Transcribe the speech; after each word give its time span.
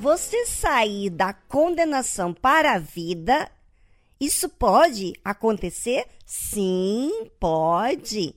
Você 0.00 0.46
sair 0.46 1.10
da 1.10 1.34
condenação 1.34 2.32
para 2.32 2.72
a 2.72 2.78
vida, 2.78 3.50
isso 4.18 4.48
pode 4.48 5.12
acontecer? 5.22 6.06
Sim, 6.24 7.30
pode. 7.38 8.34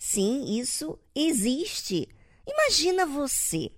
Sim, 0.00 0.58
isso 0.58 0.98
existe. 1.14 2.08
Imagina 2.46 3.04
você 3.04 3.70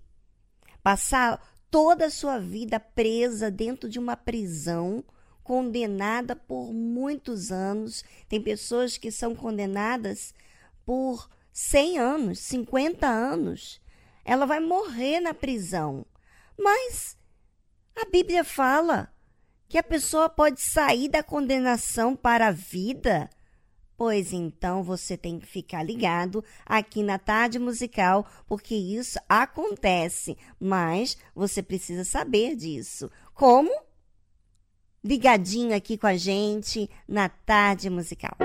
passar 0.81 1.43
toda 1.69 2.07
a 2.07 2.11
sua 2.11 2.39
vida 2.39 2.79
presa 2.79 3.51
dentro 3.51 3.89
de 3.89 3.99
uma 3.99 4.17
prisão, 4.17 5.03
condenada 5.43 6.37
por 6.37 6.73
muitos 6.73 7.51
anos. 7.51 8.05
Tem 8.29 8.41
pessoas 8.41 8.97
que 8.97 9.11
são 9.11 9.35
condenadas 9.35 10.33
por 10.87 11.29
100 11.53 11.99
anos, 11.99 12.39
50 12.39 13.09
anos. 13.09 13.81
Ela 14.25 14.47
vai 14.47 14.61
morrer 14.61 15.19
na 15.19 15.35
prisão. 15.35 16.07
Mas 16.59 17.17
a 17.95 18.05
Bíblia 18.11 18.43
fala 18.43 19.13
que 19.69 19.79
a 19.79 19.83
pessoa 19.83 20.29
pode 20.29 20.61
sair 20.61 21.09
da 21.09 21.23
condenação 21.23 22.17
para 22.17 22.49
a 22.49 22.53
vida. 22.53 23.29
Pois 23.97 24.33
então 24.33 24.83
você 24.83 25.17
tem 25.17 25.39
que 25.39 25.47
ficar 25.47 25.83
ligado 25.83 26.45
aqui 26.65 27.03
na 27.03 27.19
tarde 27.19 27.59
musical, 27.59 28.25
porque 28.47 28.75
isso 28.75 29.19
acontece, 29.29 30.39
mas 30.59 31.17
você 31.35 31.63
precisa 31.63 32.05
saber 32.05 32.55
disso. 32.55 33.11
Como? 33.35 33.71
Ligadinho 35.03 35.75
aqui 35.75 35.99
com 35.99 36.07
a 36.07 36.17
gente 36.17 36.89
na 37.09 37.29
tarde 37.29 37.91
musical. 37.91 38.37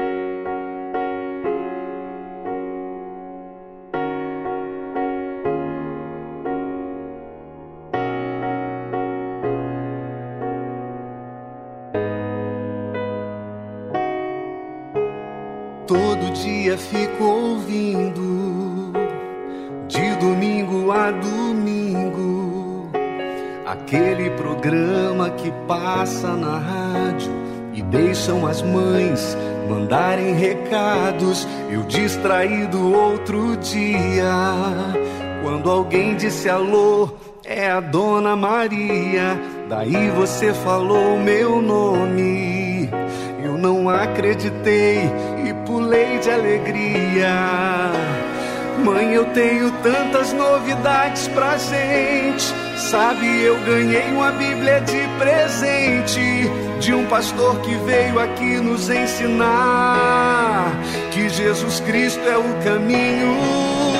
Dia 16.74 16.78
fico 16.78 17.24
ouvindo, 17.24 18.92
de 19.88 20.16
domingo 20.16 20.92
a 20.92 21.12
domingo, 21.12 22.90
aquele 23.66 24.32
programa 24.32 25.30
que 25.32 25.52
passa 25.68 26.30
na 26.30 26.58
rádio 26.58 27.32
e 27.74 27.82
deixam 27.84 28.48
as 28.48 28.62
mães 28.62 29.38
mandarem 29.70 30.34
recados. 30.34 31.48
Eu 31.70 31.84
distraído 31.84 32.92
outro 32.92 33.56
dia, 33.58 34.34
quando 35.44 35.70
alguém 35.70 36.16
disse 36.16 36.50
alô, 36.50 37.10
é 37.46 37.70
a 37.70 37.80
Dona 37.80 38.36
Maria. 38.36 39.40
Daí 39.70 40.10
você 40.10 40.54
falou 40.54 41.20
meu 41.20 41.62
nome. 41.62 42.63
Não 43.64 43.88
acreditei 43.88 45.10
e 45.48 45.54
pulei 45.66 46.20
de 46.20 46.30
alegria. 46.30 47.94
Mãe, 48.84 49.14
eu 49.14 49.24
tenho 49.28 49.72
tantas 49.82 50.34
novidades 50.34 51.30
pra 51.30 51.58
gente. 51.58 52.44
Sabe, 52.76 53.26
eu 53.42 53.58
ganhei 53.62 54.12
uma 54.12 54.32
Bíblia 54.34 54.82
de 54.82 55.08
presente 55.18 56.52
de 56.82 56.94
um 56.94 57.06
pastor 57.06 57.58
que 57.62 57.74
veio 57.86 58.20
aqui 58.20 58.60
nos 58.60 58.90
ensinar 58.90 60.70
que 61.12 61.30
Jesus 61.30 61.80
Cristo 61.80 62.20
é 62.28 62.38
o 62.38 62.64
caminho. 62.66 63.93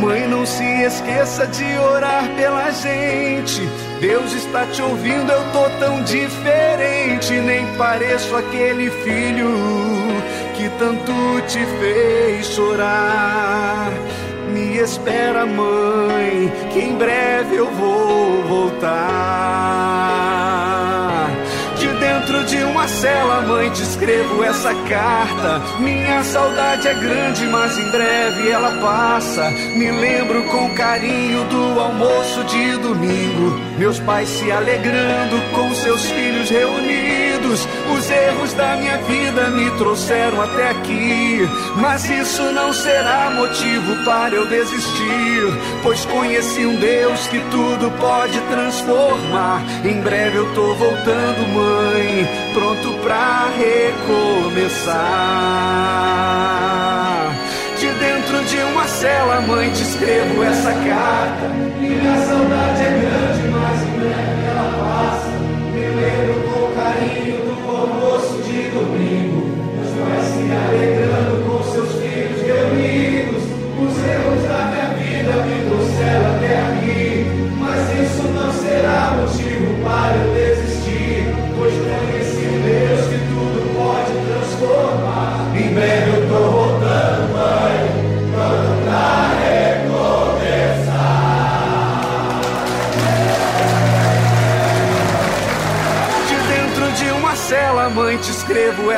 Mãe, 0.00 0.28
não 0.28 0.46
se 0.46 0.62
esqueça 0.62 1.46
de 1.46 1.64
orar 1.78 2.24
pela 2.36 2.70
gente. 2.70 3.60
Deus 4.00 4.32
está 4.32 4.64
te 4.66 4.80
ouvindo, 4.80 5.30
eu 5.30 5.52
tô 5.52 5.68
tão 5.80 6.02
diferente, 6.04 7.32
nem 7.32 7.66
pareço 7.76 8.36
aquele 8.36 8.90
filho 8.90 9.48
que 10.54 10.68
tanto 10.78 11.12
te 11.48 11.58
fez 11.80 12.46
chorar. 12.46 13.90
Me 14.52 14.78
espera, 14.78 15.44
mãe, 15.44 16.52
que 16.72 16.78
em 16.78 16.96
breve 16.96 17.56
eu 17.56 17.68
vou 17.72 18.42
voltar. 18.44 20.37
De 22.88 22.94
dentro 22.94 22.96
de 22.96 22.96
uma 22.96 23.00
cela, 23.00 23.40
mãe, 23.42 23.70
te 23.70 23.82
escrevo 23.82 24.42
essa 24.42 24.74
carta. 24.88 25.60
Minha 25.78 26.24
saudade 26.24 26.88
é 26.88 26.94
grande, 26.94 27.46
mas 27.46 27.78
em 27.78 27.90
breve 27.90 28.50
ela 28.50 28.70
passa. 28.80 29.50
Me 29.50 29.90
lembro 29.90 30.42
com 30.44 30.74
carinho 30.74 31.44
do 31.44 31.80
almoço 31.80 32.44
de 32.44 32.76
domingo. 32.78 33.60
Meus 33.78 34.00
pais 34.00 34.28
se 34.28 34.50
alegrando 34.50 35.36
com 35.54 35.74
seus 35.74 36.02
filhos 36.10 36.48
reunidos. 36.50 37.27
Os 37.46 38.10
erros 38.10 38.52
da 38.52 38.76
minha 38.76 38.98
vida 38.98 39.50
me 39.50 39.70
trouxeram 39.72 40.40
até 40.40 40.70
aqui. 40.70 41.48
Mas 41.76 42.08
isso 42.08 42.42
não 42.52 42.72
será 42.72 43.30
motivo 43.30 44.04
para 44.04 44.34
eu 44.34 44.46
desistir. 44.46 45.42
Pois 45.82 46.04
conheci 46.06 46.66
um 46.66 46.76
Deus 46.76 47.26
que 47.28 47.40
tudo 47.50 47.90
pode 47.98 48.40
transformar. 48.42 49.62
Em 49.84 50.00
breve 50.00 50.38
eu 50.38 50.54
tô 50.54 50.74
voltando, 50.74 51.48
mãe, 51.54 52.28
pronto 52.52 52.92
pra 53.02 53.48
recomeçar. 53.56 54.98
De 57.78 57.86
dentro 57.86 58.44
de 58.44 58.58
uma 58.72 58.86
cela, 58.86 59.40
mãe, 59.40 59.70
te 59.70 59.82
escrevo 59.82 60.42
essa 60.42 60.72
carta. 60.72 61.48
Minha 61.78 62.26
saudade 62.26 62.82
é 62.82 62.90
grande, 63.00 63.48
mas 63.48 63.82
em 63.82 63.98
breve 63.98 64.46
ela 64.46 64.66
passa. 64.78 65.28
Me 65.72 65.80
lembro 65.80 66.57
carinho 66.98 67.38
do 67.44 67.70
almoço 67.70 68.42
de 68.42 68.70
domingo. 68.70 69.46
Meus 69.74 69.90
pais 69.98 70.24
se 70.24 70.42
alegrando 70.52 71.44
com 71.44 71.62
seus 71.62 71.92
filhos 71.92 72.42
reunidos. 72.42 73.42
Os 73.78 73.94
erros 74.04 74.42
da 74.42 74.64
minha 74.66 74.88
vida 74.98 75.32
me 75.44 75.56
trouxeram 75.68 76.34
até 76.34 76.58
aqui. 76.58 77.26
Mas 77.58 77.80
isso 78.00 78.22
não 78.28 78.52
será 78.52 79.16
motivo 79.16 79.84
para 79.84 80.16
eu 80.16 80.37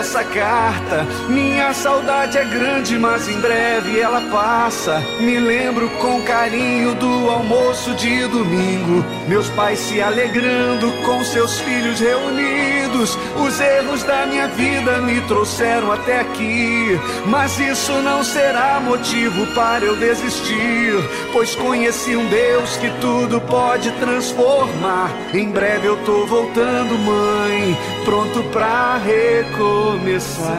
essa 0.00 0.24
carta. 0.24 1.06
Minha 1.28 1.74
saudade 1.74 2.38
é 2.38 2.44
grande, 2.44 2.98
mas 2.98 3.28
em 3.28 3.38
breve 3.38 4.00
ela 4.00 4.22
passa. 4.30 4.98
Me 5.20 5.38
lembro 5.38 5.90
com 6.00 6.22
carinho 6.22 6.94
do 6.94 7.30
almoço 7.30 7.94
de 7.94 8.26
domingo. 8.28 9.04
Meus 9.28 9.48
pais 9.50 9.78
se 9.78 10.00
alegrando 10.00 10.90
com 11.04 11.22
seus 11.22 11.60
filhos 11.60 12.00
reunidos. 12.00 13.16
Os 13.36 13.60
erros 13.60 14.02
da 14.02 14.24
minha 14.26 14.48
vida 14.48 15.02
me 15.02 15.20
trouxeram 15.22 15.92
até 15.92 16.20
aqui. 16.20 16.98
Mas 17.26 17.58
isso 17.58 17.92
não 18.00 18.24
será 18.24 18.80
motivo 18.80 19.46
para 19.48 19.84
eu 19.84 19.96
desistir. 19.96 20.94
Pois 21.30 21.54
conheci 21.54 22.16
um 22.16 22.26
Deus 22.26 22.76
que 22.78 22.90
tudo 23.02 23.38
pode 23.42 23.90
transformar. 23.92 25.10
Em 25.34 25.50
breve 25.50 25.88
eu 25.88 25.96
tô 26.04 26.24
voltando, 26.24 26.98
mãe, 26.98 27.76
pronto 28.04 28.42
pra 28.50 28.96
recomeçar. 28.98 30.58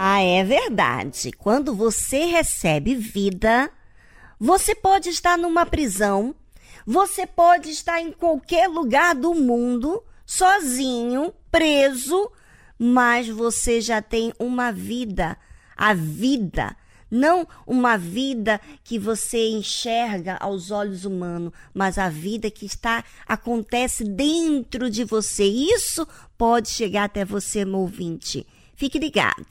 Ah, 0.00 0.22
é 0.22 0.42
verdade. 0.42 1.30
Quando 1.32 1.74
você 1.74 2.24
recebe 2.24 2.94
vida, 2.94 3.70
você 4.38 4.74
pode 4.74 5.10
estar 5.10 5.36
numa 5.38 5.66
prisão, 5.66 6.34
você 6.90 7.26
pode 7.26 7.68
estar 7.68 8.00
em 8.00 8.10
qualquer 8.10 8.66
lugar 8.66 9.14
do 9.14 9.34
mundo, 9.34 10.02
sozinho, 10.24 11.34
preso, 11.50 12.32
mas 12.78 13.28
você 13.28 13.78
já 13.78 14.00
tem 14.00 14.32
uma 14.38 14.72
vida, 14.72 15.36
a 15.76 15.92
vida, 15.92 16.74
não 17.10 17.46
uma 17.66 17.98
vida 17.98 18.58
que 18.82 18.98
você 18.98 19.50
enxerga 19.50 20.38
aos 20.40 20.70
olhos 20.70 21.04
humanos, 21.04 21.52
mas 21.74 21.98
a 21.98 22.08
vida 22.08 22.50
que 22.50 22.64
está 22.64 23.04
acontece 23.26 24.02
dentro 24.02 24.88
de 24.88 25.04
você. 25.04 25.44
Isso 25.44 26.08
pode 26.38 26.70
chegar 26.70 27.04
até 27.04 27.22
você, 27.22 27.66
meu 27.66 27.80
ouvinte. 27.80 28.46
Fique 28.74 28.98
ligado. 28.98 29.44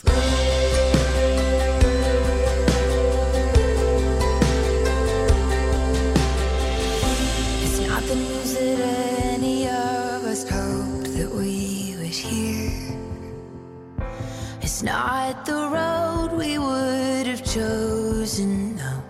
It's 14.78 14.84
not 14.84 15.44
the 15.44 15.70
road 15.74 16.38
we 16.38 16.60
would 16.60 17.26
have 17.26 17.44
chosen, 17.44 18.76
no. 18.76 19.02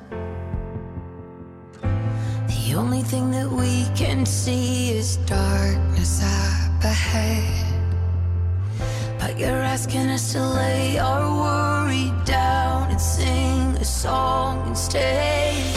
The 2.48 2.74
only 2.74 3.02
thing 3.02 3.32
that 3.32 3.52
we 3.52 3.84
can 3.94 4.26
see 4.26 4.92
is 4.92 5.18
darkness 5.26 6.24
up 6.24 6.82
ahead. 6.86 7.84
But 9.20 9.38
you're 9.38 9.62
asking 9.76 10.10
us 10.10 10.32
to 10.32 10.40
lay 10.40 11.00
our 11.00 11.28
worry 11.36 12.14
down 12.24 12.90
and 12.90 13.02
sing 13.02 13.76
a 13.76 13.84
song 13.84 14.70
instead. 14.70 15.77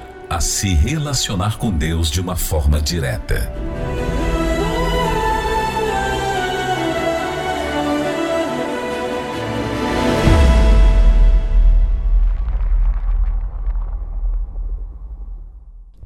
a 0.31 0.39
se 0.39 0.73
relacionar 0.73 1.57
com 1.57 1.69
Deus 1.69 2.09
de 2.09 2.21
uma 2.21 2.37
forma 2.37 2.81
direta. 2.81 3.53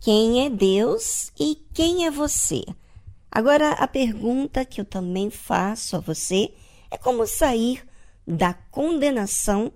Quem 0.02 0.44
é 0.44 0.50
Deus 0.50 1.32
e 1.40 1.64
quem 1.72 2.08
é 2.08 2.10
você? 2.10 2.64
Agora, 3.32 3.74
a 3.74 3.88
pergunta 3.88 4.66
que 4.66 4.82
eu 4.82 4.86
também 4.86 5.30
faço 5.30 5.98
a 5.98 6.00
você 6.00 6.52
é 6.90 6.98
como 6.98 7.28
sair 7.28 7.84
da 8.26 8.56
condenação 8.56 9.72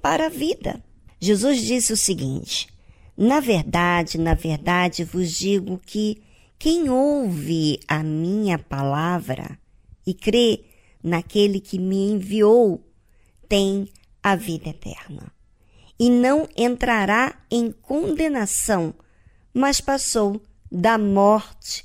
para 0.00 0.26
a 0.26 0.30
vida. 0.30 0.80
Jesus 1.18 1.60
disse 1.62 1.92
o 1.92 1.96
seguinte: 1.96 2.77
Na 3.20 3.40
verdade, 3.40 4.16
na 4.16 4.34
verdade 4.34 5.02
vos 5.02 5.32
digo 5.32 5.76
que 5.84 6.22
quem 6.56 6.88
ouve 6.88 7.80
a 7.88 8.00
minha 8.00 8.60
palavra 8.60 9.58
e 10.06 10.14
crê 10.14 10.64
naquele 11.02 11.58
que 11.58 11.80
me 11.80 12.12
enviou 12.12 12.80
tem 13.48 13.88
a 14.22 14.36
vida 14.36 14.68
eterna 14.68 15.32
e 15.98 16.08
não 16.08 16.48
entrará 16.56 17.36
em 17.50 17.72
condenação 17.72 18.94
mas 19.52 19.80
passou 19.80 20.40
da 20.70 20.96
morte 20.96 21.84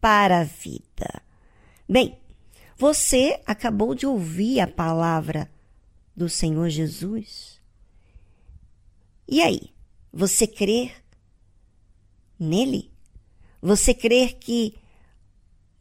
para 0.00 0.40
a 0.40 0.44
vida. 0.44 1.22
Bem, 1.86 2.18
você 2.76 3.38
acabou 3.44 3.94
de 3.94 4.06
ouvir 4.06 4.60
a 4.60 4.66
palavra 4.66 5.50
do 6.16 6.28
Senhor 6.28 6.68
Jesus. 6.70 7.60
E 9.28 9.42
aí, 9.42 9.71
você 10.12 10.46
crê 10.46 10.92
nele? 12.38 12.90
Você 13.60 13.94
crê 13.94 14.28
que 14.28 14.74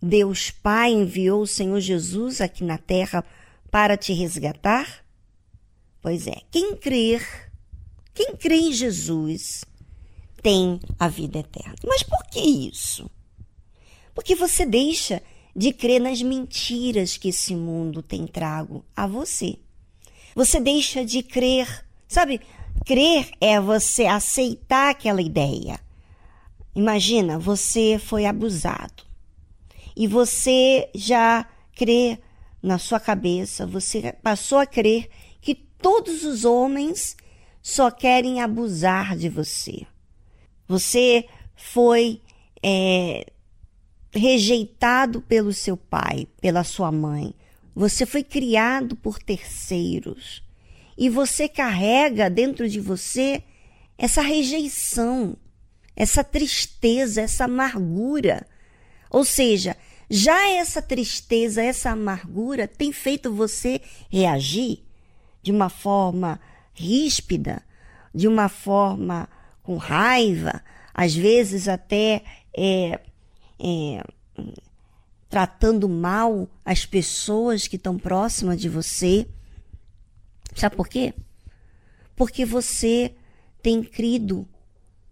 Deus 0.01 0.51
Pai 0.51 0.91
enviou 0.91 1.41
o 1.41 1.47
Senhor 1.47 1.79
Jesus 1.79 2.41
aqui 2.41 2.63
na 2.63 2.77
terra 2.77 3.25
para 3.69 3.97
te 3.97 4.13
resgatar? 4.13 5.03
Pois 6.01 6.25
é, 6.27 6.41
quem 6.50 6.75
crer, 6.75 7.51
quem 8.13 8.35
crê 8.35 8.55
em 8.55 8.73
Jesus, 8.73 9.63
tem 10.41 10.79
a 10.97 11.07
vida 11.07 11.39
eterna. 11.39 11.75
Mas 11.85 12.03
por 12.03 12.23
que 12.25 12.39
isso? 12.39 13.09
Porque 14.13 14.35
você 14.35 14.65
deixa 14.65 15.21
de 15.55 15.71
crer 15.73 16.00
nas 16.00 16.21
mentiras 16.21 17.17
que 17.17 17.29
esse 17.29 17.55
mundo 17.55 18.01
tem 18.01 18.25
trago 18.25 18.83
a 18.95 19.05
você. 19.05 19.57
Você 20.33 20.59
deixa 20.59 21.05
de 21.05 21.21
crer, 21.21 21.85
sabe? 22.07 22.41
Crer 22.85 23.29
é 23.39 23.59
você 23.59 24.05
aceitar 24.05 24.89
aquela 24.89 25.21
ideia. 25.21 25.79
Imagina, 26.73 27.38
você 27.38 28.00
foi 28.00 28.25
abusado 28.25 29.03
e 29.95 30.07
você 30.07 30.89
já 30.95 31.45
crê 31.75 32.17
na 32.61 32.77
sua 32.77 33.00
cabeça, 33.00 33.65
você 33.65 34.13
passou 34.23 34.57
a 34.59 34.65
crer 34.65 35.09
que 35.41 35.53
todos 35.53 36.23
os 36.23 36.45
homens 36.45 37.17
só 37.61 37.91
querem 37.91 38.41
abusar 38.41 39.15
de 39.15 39.29
você. 39.29 39.85
Você 40.67 41.27
foi 41.55 42.21
é, 42.63 43.25
rejeitado 44.11 45.21
pelo 45.21 45.53
seu 45.53 45.75
pai, 45.75 46.27
pela 46.39 46.63
sua 46.63 46.91
mãe. 46.91 47.33
Você 47.75 48.05
foi 48.05 48.23
criado 48.23 48.95
por 48.95 49.19
terceiros. 49.19 50.43
E 50.98 51.10
você 51.10 51.48
carrega 51.48 52.29
dentro 52.29 52.69
de 52.69 52.79
você 52.79 53.43
essa 53.98 54.21
rejeição, 54.21 55.36
essa 55.95 56.24
tristeza, 56.24 57.21
essa 57.21 57.45
amargura. 57.45 58.45
Ou 59.10 59.24
seja, 59.24 59.75
já 60.10 60.50
essa 60.50 60.81
tristeza, 60.81 61.62
essa 61.62 61.91
amargura 61.91 62.67
tem 62.67 62.91
feito 62.91 63.33
você 63.33 63.79
reagir 64.10 64.83
de 65.41 65.51
uma 65.51 65.69
forma 65.69 66.39
ríspida, 66.74 67.62
de 68.13 68.27
uma 68.27 68.50
forma 68.50 69.29
com 69.63 69.77
raiva, 69.77 70.62
às 70.93 71.15
vezes 71.15 71.67
até 71.67 72.24
é, 72.55 73.00
é, 73.60 74.03
tratando 75.29 75.88
mal 75.88 76.50
as 76.65 76.86
pessoas 76.86 77.67
que 77.67 77.77
estão 77.77 77.98
próximas 77.98 78.60
de 78.60 78.67
você. 78.67 79.27
Sabe 80.55 80.75
por 80.75 80.88
quê? 80.88 81.13
Porque 82.15 82.46
você 82.46 83.13
tem 83.62 83.84
crido 83.84 84.48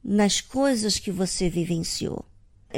nas 0.03 0.41
coisas 0.41 0.98
que 0.98 1.12
você 1.12 1.50
vivenciou. 1.50 2.25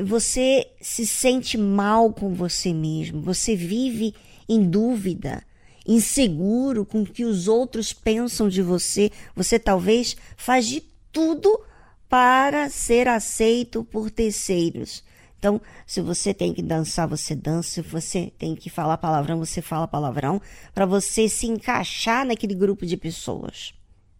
Você 0.05 0.67
se 0.81 1.05
sente 1.05 1.57
mal 1.57 2.13
com 2.13 2.33
você 2.33 2.73
mesmo, 2.73 3.21
você 3.21 3.55
vive 3.55 4.15
em 4.47 4.63
dúvida, 4.63 5.43
inseguro 5.85 6.85
com 6.85 7.01
o 7.01 7.05
que 7.05 7.25
os 7.25 7.47
outros 7.47 7.91
pensam 7.91 8.47
de 8.47 8.61
você. 8.61 9.11
Você 9.35 9.59
talvez 9.59 10.15
faz 10.37 10.65
de 10.65 10.81
tudo 11.11 11.59
para 12.07 12.69
ser 12.69 13.07
aceito 13.07 13.83
por 13.83 14.09
terceiros. 14.09 15.03
Então, 15.41 15.59
se 15.87 16.01
você 16.01 16.35
tem 16.35 16.53
que 16.53 16.61
dançar, 16.61 17.07
você 17.07 17.33
dança. 17.33 17.67
Se 17.71 17.81
você 17.81 18.31
tem 18.37 18.55
que 18.55 18.69
falar 18.69 18.99
palavrão, 18.99 19.39
você 19.39 19.59
fala 19.59 19.87
palavrão. 19.87 20.39
Para 20.71 20.85
você 20.85 21.27
se 21.27 21.47
encaixar 21.47 22.23
naquele 22.23 22.53
grupo 22.53 22.85
de 22.85 22.95
pessoas. 22.95 23.73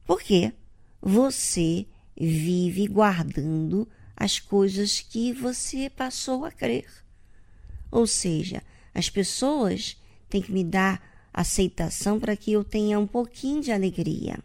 Por 0.04 0.20
quê? 0.20 0.52
Você 1.00 1.86
vive 2.20 2.88
guardando 2.88 3.88
as 4.16 4.40
coisas 4.40 5.00
que 5.00 5.32
você 5.32 5.92
passou 5.92 6.44
a 6.44 6.52
crer. 6.52 6.90
Ou 7.92 8.08
seja, 8.08 8.64
as 8.92 9.08
pessoas 9.08 10.02
têm 10.28 10.42
que 10.42 10.52
me 10.52 10.64
dar 10.64 11.00
aceitação 11.32 12.20
para 12.20 12.36
que 12.36 12.52
eu 12.52 12.64
tenha 12.64 12.98
um 12.98 13.06
pouquinho 13.06 13.62
de 13.62 13.72
alegria. 13.72 14.40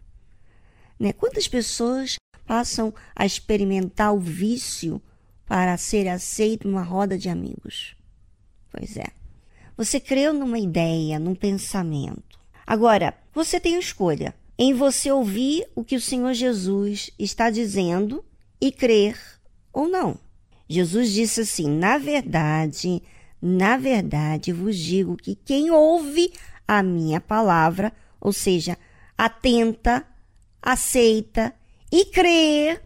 Né? 1.00 1.14
Quantas 1.14 1.48
pessoas 1.48 2.16
passam 2.46 2.92
a 3.14 3.24
experimentar 3.24 4.14
o 4.14 4.20
vício 4.20 5.00
para 5.46 5.76
ser 5.76 6.08
aceito 6.08 6.68
numa 6.68 6.82
roda 6.82 7.16
de 7.16 7.28
amigos. 7.28 7.96
Pois 8.70 8.96
é. 8.96 9.06
Você 9.76 10.00
creu 10.00 10.32
numa 10.32 10.58
ideia, 10.58 11.18
num 11.18 11.34
pensamento. 11.34 12.38
Agora, 12.66 13.14
você 13.32 13.60
tem 13.60 13.78
escolha 13.78 14.34
em 14.58 14.72
você 14.72 15.10
ouvir 15.10 15.66
o 15.74 15.84
que 15.84 15.96
o 15.96 16.00
Senhor 16.00 16.32
Jesus 16.32 17.10
está 17.18 17.50
dizendo 17.50 18.24
e 18.60 18.72
crer 18.72 19.18
ou 19.72 19.86
não. 19.88 20.18
Jesus 20.68 21.12
disse 21.12 21.42
assim: 21.42 21.68
Na 21.68 21.98
verdade, 21.98 23.02
na 23.40 23.76
verdade 23.76 24.52
vos 24.52 24.76
digo 24.76 25.16
que 25.16 25.34
quem 25.34 25.70
ouve 25.70 26.32
a 26.66 26.82
minha 26.82 27.20
palavra, 27.20 27.92
ou 28.20 28.32
seja, 28.32 28.76
atenta, 29.16 30.04
aceita 30.60 31.54
e 31.92 32.06
crer. 32.06 32.82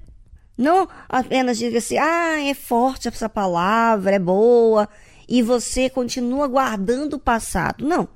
Não 0.61 0.87
apenas 1.09 1.57
diga 1.57 1.79
assim, 1.79 1.97
ah, 1.97 2.38
é 2.38 2.52
forte 2.52 3.09
essa 3.09 3.31
palavra, 3.31 4.17
é 4.17 4.19
boa, 4.19 4.87
e 5.26 5.40
você 5.40 5.88
continua 5.88 6.47
guardando 6.47 7.14
o 7.14 7.19
passado. 7.19 7.83
Não. 7.83 8.07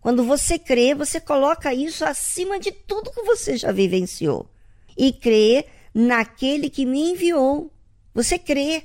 Quando 0.00 0.24
você 0.24 0.58
crê, 0.58 0.92
você 0.92 1.20
coloca 1.20 1.72
isso 1.72 2.04
acima 2.04 2.58
de 2.58 2.72
tudo 2.72 3.12
que 3.12 3.22
você 3.22 3.56
já 3.56 3.70
vivenciou. 3.70 4.50
E 4.98 5.12
crê 5.12 5.66
naquele 5.94 6.68
que 6.68 6.84
me 6.84 7.12
enviou. 7.12 7.70
Você 8.12 8.40
crê 8.40 8.82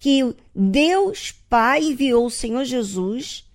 que 0.00 0.34
Deus 0.52 1.30
Pai 1.48 1.84
enviou 1.84 2.26
o 2.26 2.30
Senhor 2.30 2.64
Jesus 2.64 3.48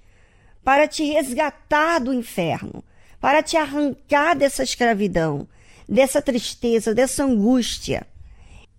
para 0.63 0.87
te 0.87 1.03
resgatar 1.03 1.99
do 1.99 2.13
inferno, 2.13 2.81
para 3.19 3.43
te 3.43 3.57
arrancar 3.57 4.33
dessa 4.33 4.63
escravidão, 4.63 5.45
dessa 5.89 6.21
tristeza, 6.21 6.95
dessa 6.95 7.25
angústia. 7.25 8.07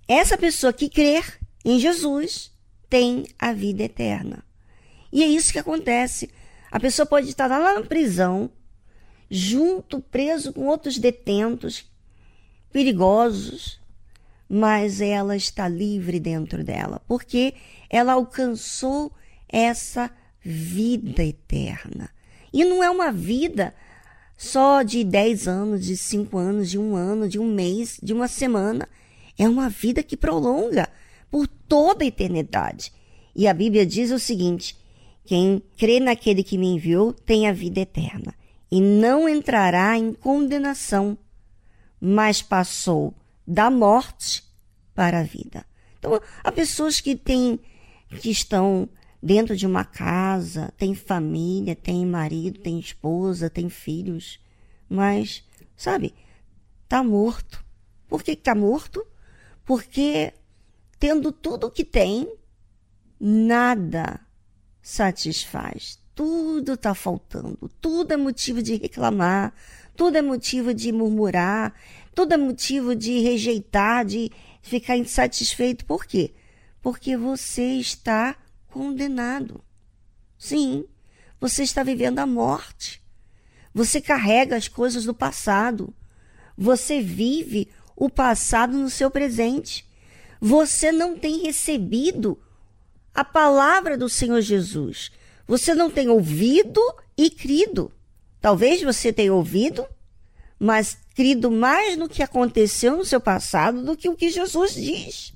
Essa 0.07 0.37
pessoa 0.37 0.73
que 0.73 0.89
crer 0.89 1.39
em 1.65 1.79
Jesus 1.79 2.53
tem 2.89 3.27
a 3.39 3.53
vida 3.53 3.85
eterna. 3.85 4.45
E 5.13 5.23
é 5.23 5.27
isso 5.27 5.53
que 5.53 5.59
acontece. 5.59 6.31
A 6.71 6.79
pessoa 6.79 7.07
pode 7.07 7.29
estar 7.29 7.47
lá 7.47 7.75
na 7.75 7.83
prisão, 7.83 8.51
junto, 9.31 10.01
preso 10.01 10.53
com 10.53 10.67
outros 10.67 10.99
detentos 10.99 11.85
perigosos, 12.73 13.81
mas 14.49 15.01
ela 15.01 15.37
está 15.37 15.69
livre 15.69 16.19
dentro 16.19 16.65
dela, 16.65 17.01
porque 17.07 17.55
ela 17.89 18.13
alcançou 18.13 19.13
essa 19.49 20.11
vida 20.41 21.23
eterna. 21.23 22.11
E 22.53 22.65
não 22.65 22.83
é 22.83 22.91
uma 22.91 23.11
vida 23.11 23.75
só 24.37 24.83
de 24.83 25.05
10 25.05 25.49
anos, 25.49 25.85
de 25.85 25.97
5 25.97 26.37
anos, 26.37 26.71
de 26.71 26.79
um 26.79 26.95
ano, 26.97 27.29
de 27.29 27.39
um 27.39 27.47
mês, 27.47 27.99
de 28.03 28.13
uma 28.13 28.29
semana. 28.29 28.89
É 29.39 29.49
uma 29.49 29.69
vida 29.69 30.03
que 30.03 30.17
prolonga 30.17 30.89
por 31.31 31.47
toda 31.47 32.05
a 32.05 32.07
eternidade. 32.07 32.93
E 33.35 33.49
a 33.49 33.55
Bíblia 33.55 33.85
diz 33.85 34.11
o 34.11 34.19
seguinte: 34.19 34.77
quem 35.25 35.63
crê 35.77 35.99
naquele 35.99 36.43
que 36.43 36.59
me 36.59 36.69
enviou 36.69 37.13
tem 37.13 37.49
a 37.49 37.53
vida 37.53 37.81
eterna 37.81 38.35
e 38.71 38.81
não 38.81 39.29
entrará 39.29 39.97
em 39.97 40.13
condenação, 40.13 41.17
mas 42.01 42.43
passou 42.43 43.15
da 43.47 43.71
morte 43.71 44.43
para 44.95 45.21
a 45.21 45.23
vida. 45.23 45.65
Então, 45.99 46.21
há 46.43 46.53
pessoas 46.53 47.01
que 47.01 47.17
têm, 47.17 47.59
que 48.21 48.31
estão 48.31 48.89
dentro 49.23 49.57
de 49.57 49.67
uma 49.67 49.85
casa, 49.85 50.73
têm 50.77 50.95
família, 50.95 51.75
têm 51.75 52.05
marido, 52.05 52.61
têm 52.61 52.79
esposa, 52.79 53.49
têm 53.49 53.71
filhos, 53.71 54.39
mas, 54.89 55.43
sabe, 55.77 56.15
tá 56.89 57.03
morto. 57.03 57.65
Por 58.07 58.23
que 58.23 58.33
está 58.33 58.55
morto? 58.55 59.07
Porque 59.65 60.33
tendo 60.99 61.33
tudo 61.33 61.67
o 61.67 61.71
que 61.71 61.85
tem, 61.85 62.33
nada 63.21 64.21
satisfaz. 64.83 65.99
Tudo 66.15 66.75
está 66.75 66.95
faltando, 66.95 67.71
tudo 67.81 68.13
é 68.13 68.17
motivo 68.17 68.63
de 68.63 68.77
reclamar, 68.77 69.53
tudo 69.97 70.17
é 70.17 70.23
motivo 70.23 70.73
de 70.73 70.93
murmurar, 70.93 71.75
tudo 72.15 72.35
é 72.35 72.37
motivo 72.37 72.95
de 72.95 73.19
rejeitar, 73.19 74.05
de 74.05 74.31
ficar 74.63 74.97
insatisfeito. 74.97 75.85
Por 75.85 76.07
quê? 76.07 76.33
Porque 76.81 77.17
você 77.17 77.75
está 77.75 78.37
condenado. 78.69 79.65
Sim, 80.39 80.85
você 81.41 81.63
está 81.63 81.83
vivendo 81.83 82.21
a 82.21 82.27
morte. 82.27 83.03
Você 83.75 84.01
carrega 84.01 84.57
as 84.57 84.69
coisas 84.69 85.05
do 85.05 85.15
passado. 85.15 85.93
Você 86.57 87.01
vive 87.01 87.69
o 87.97 88.11
passado 88.11 88.77
no 88.77 88.91
seu 88.91 89.11
presente. 89.11 89.87
Você 90.41 90.91
não 90.93 91.17
tem 91.17 91.43
recebido 91.43 92.39
a 93.15 93.25
palavra 93.25 93.97
do 93.97 94.09
Senhor 94.09 94.41
Jesus. 94.41 95.11
Você 95.47 95.75
não 95.75 95.91
tem 95.91 96.09
ouvido 96.09 96.81
e 97.17 97.31
crido. 97.31 97.93
Talvez 98.41 98.83
você 98.83 99.13
tenha 99.13 99.33
ouvido, 99.33 99.87
mas 100.59 100.99
crido 101.15 101.51
mais 101.51 101.97
no 101.97 102.09
que 102.09 102.23
aconteceu 102.23 102.97
no 102.97 103.05
seu 103.05 103.21
passado 103.21 103.83
do 103.83 103.97
que 103.97 104.09
o 104.09 104.17
que 104.17 104.29
Jesus 104.29 104.75
diz. 104.75 105.33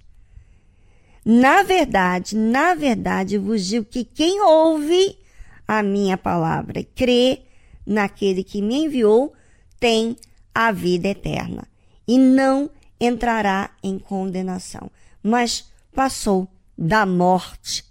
Na 1.25 1.63
verdade, 1.63 2.37
na 2.37 2.75
verdade, 2.75 3.39
vos 3.39 3.65
digo 3.67 3.85
que 3.85 4.05
quem 4.05 4.41
ouve 4.41 5.19
a 5.67 5.83
minha 5.83 6.17
palavra 6.17 6.81
e 6.81 6.85
crê 6.85 7.43
naquele 7.87 8.43
que 8.43 8.61
me 8.61 8.85
enviou 8.85 9.35
tem 9.79 10.17
a 10.55 10.73
vida 10.73 11.09
eterna 11.09 11.69
e 12.09 12.19
não 12.19 12.71
entrará 12.99 13.71
em 13.83 13.99
condenação, 13.99 14.91
mas 15.23 15.71
passou 15.95 16.49
da 16.77 17.05
morte 17.05 17.85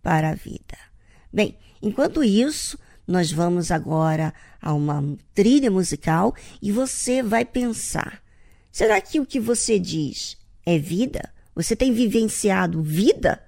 para 0.00 0.30
a 0.30 0.34
vida. 0.34 0.78
Bem, 1.32 1.58
enquanto 1.82 2.22
isso, 2.22 2.78
nós 3.06 3.32
vamos 3.32 3.70
agora 3.70 4.32
a 4.62 4.72
uma 4.72 5.02
trilha 5.34 5.70
musical 5.70 6.34
e 6.62 6.70
você 6.70 7.22
vai 7.22 7.44
pensar: 7.44 8.22
será 8.70 9.00
que 9.00 9.18
o 9.18 9.26
que 9.26 9.40
você 9.40 9.78
diz 9.78 10.38
é 10.64 10.78
vida? 10.78 11.32
Você 11.54 11.74
tem 11.74 11.92
vivenciado 11.92 12.82
vida? 12.82 13.42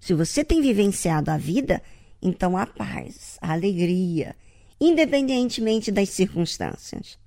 Se 0.00 0.14
você 0.14 0.44
tem 0.44 0.60
vivenciado 0.60 1.30
a 1.30 1.36
vida, 1.36 1.82
então 2.20 2.56
a 2.56 2.66
paz, 2.66 3.38
a 3.40 3.52
alegria, 3.52 4.36
independentemente 4.80 5.90
das 5.90 6.10
circunstâncias. 6.10 7.18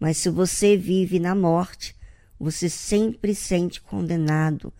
Mas 0.00 0.16
se 0.16 0.30
você 0.30 0.78
vive 0.78 1.20
na 1.20 1.34
morte, 1.34 1.94
você 2.38 2.70
sempre 2.70 3.34
sente 3.34 3.82
condenado, 3.82 4.72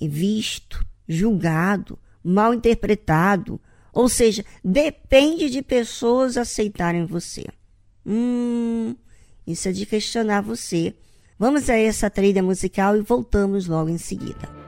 visto, 0.00 0.84
julgado, 1.06 1.98
mal 2.24 2.54
interpretado, 2.54 3.60
ou 3.92 4.08
seja, 4.08 4.44
depende 4.64 5.50
de 5.50 5.60
pessoas 5.60 6.38
aceitarem 6.38 7.04
você. 7.04 7.44
Hum, 8.04 8.96
isso 9.46 9.68
é 9.68 9.72
de 9.72 9.84
questionar 9.84 10.40
você. 10.40 10.94
Vamos 11.38 11.68
a 11.68 11.76
essa 11.76 12.08
trilha 12.08 12.42
musical 12.42 12.96
e 12.96 13.02
voltamos 13.02 13.66
logo 13.66 13.90
em 13.90 13.98
seguida. 13.98 14.65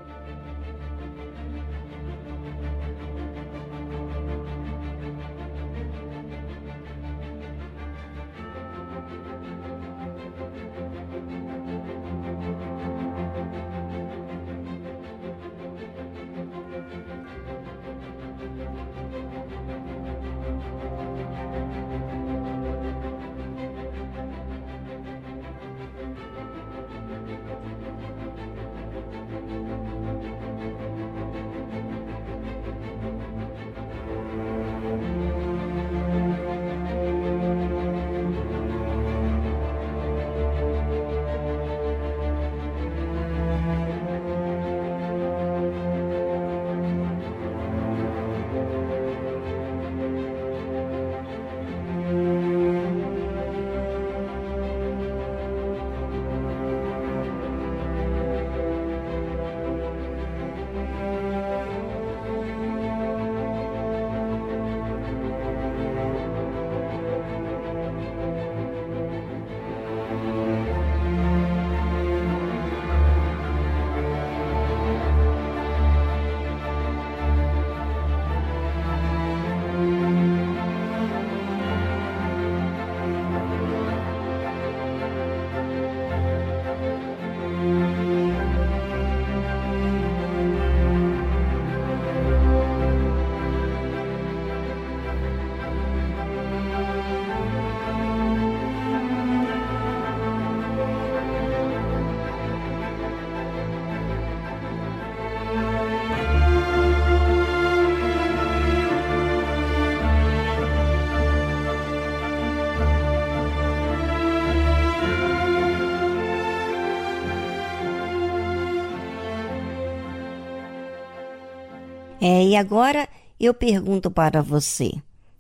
É, 122.31 122.45
e 122.45 122.57
agora 122.57 123.09
eu 123.41 123.55
pergunto 123.55 124.11
para 124.11 124.43
você: 124.43 124.93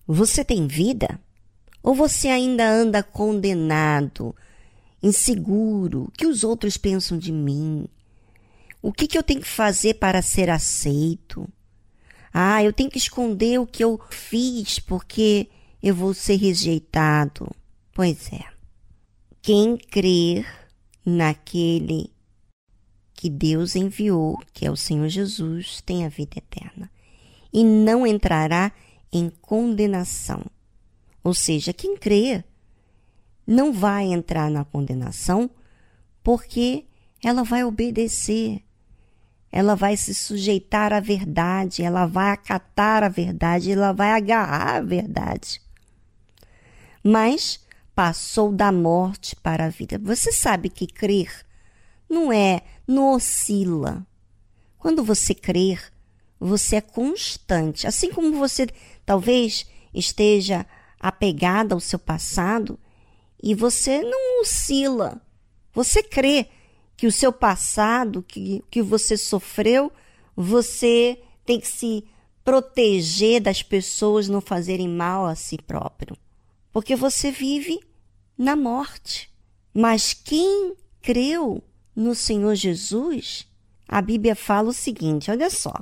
você 0.06 0.42
tem 0.42 0.66
vida? 0.66 1.20
Ou 1.82 1.94
você 1.94 2.28
ainda 2.28 2.66
anda 2.66 3.02
condenado, 3.02 4.34
inseguro? 5.02 6.04
O 6.04 6.10
que 6.10 6.26
os 6.26 6.44
outros 6.44 6.78
pensam 6.78 7.18
de 7.18 7.30
mim? 7.30 7.86
O 8.80 8.90
que, 8.90 9.06
que 9.06 9.18
eu 9.18 9.22
tenho 9.22 9.42
que 9.42 9.46
fazer 9.46 9.94
para 9.94 10.22
ser 10.22 10.48
aceito? 10.48 11.46
Ah, 12.32 12.64
eu 12.64 12.72
tenho 12.72 12.88
que 12.88 12.96
esconder 12.96 13.60
o 13.60 13.66
que 13.66 13.84
eu 13.84 14.00
fiz 14.08 14.78
porque 14.78 15.50
eu 15.82 15.94
vou 15.94 16.14
ser 16.14 16.36
rejeitado. 16.36 17.54
Pois 17.92 18.32
é. 18.32 18.44
Quem 19.42 19.76
crer 19.76 20.46
naquele 21.04 22.10
que 23.18 23.28
Deus 23.28 23.74
enviou, 23.74 24.38
que 24.52 24.64
é 24.64 24.70
o 24.70 24.76
Senhor 24.76 25.08
Jesus, 25.08 25.82
tem 25.84 26.06
a 26.06 26.08
vida 26.08 26.38
eterna 26.38 26.88
e 27.52 27.64
não 27.64 28.06
entrará 28.06 28.70
em 29.12 29.28
condenação. 29.28 30.46
Ou 31.24 31.34
seja, 31.34 31.72
quem 31.72 31.96
crê 31.96 32.44
não 33.44 33.72
vai 33.72 34.04
entrar 34.04 34.48
na 34.48 34.64
condenação 34.64 35.50
porque 36.22 36.86
ela 37.20 37.42
vai 37.42 37.64
obedecer, 37.64 38.62
ela 39.50 39.74
vai 39.74 39.96
se 39.96 40.14
sujeitar 40.14 40.92
à 40.92 41.00
verdade, 41.00 41.82
ela 41.82 42.06
vai 42.06 42.30
acatar 42.30 43.02
a 43.02 43.08
verdade, 43.08 43.72
ela 43.72 43.90
vai 43.90 44.12
agarrar 44.12 44.76
a 44.76 44.80
verdade. 44.80 45.60
Mas 47.02 47.66
passou 47.96 48.52
da 48.52 48.70
morte 48.70 49.34
para 49.34 49.64
a 49.64 49.70
vida. 49.70 49.98
Você 49.98 50.30
sabe 50.30 50.68
que 50.68 50.86
crer 50.86 51.48
não 52.08 52.32
é, 52.32 52.62
não 52.88 53.12
oscila. 53.12 54.06
Quando 54.78 55.04
você 55.04 55.34
crer, 55.34 55.92
você 56.40 56.76
é 56.76 56.80
constante. 56.80 57.86
Assim 57.86 58.10
como 58.10 58.38
você 58.38 58.66
talvez 59.04 59.66
esteja 59.92 60.66
apegada 60.98 61.74
ao 61.74 61.80
seu 61.80 61.98
passado 61.98 62.78
e 63.42 63.54
você 63.54 64.02
não 64.02 64.40
oscila. 64.40 65.20
Você 65.72 66.02
crê 66.02 66.48
que 66.96 67.06
o 67.06 67.12
seu 67.12 67.32
passado, 67.32 68.22
que, 68.22 68.64
que 68.70 68.82
você 68.82 69.16
sofreu, 69.16 69.92
você 70.34 71.20
tem 71.44 71.60
que 71.60 71.68
se 71.68 72.04
proteger 72.44 73.40
das 73.40 73.62
pessoas 73.62 74.28
não 74.28 74.40
fazerem 74.40 74.88
mal 74.88 75.26
a 75.26 75.34
si 75.34 75.58
próprio. 75.58 76.16
Porque 76.72 76.96
você 76.96 77.30
vive 77.30 77.78
na 78.36 78.56
morte. 78.56 79.30
Mas 79.72 80.14
quem 80.14 80.74
creu 81.00 81.62
no 81.98 82.14
Senhor 82.14 82.54
Jesus, 82.54 83.44
a 83.88 84.00
Bíblia 84.00 84.36
fala 84.36 84.68
o 84.68 84.72
seguinte: 84.72 85.32
olha 85.32 85.50
só. 85.50 85.74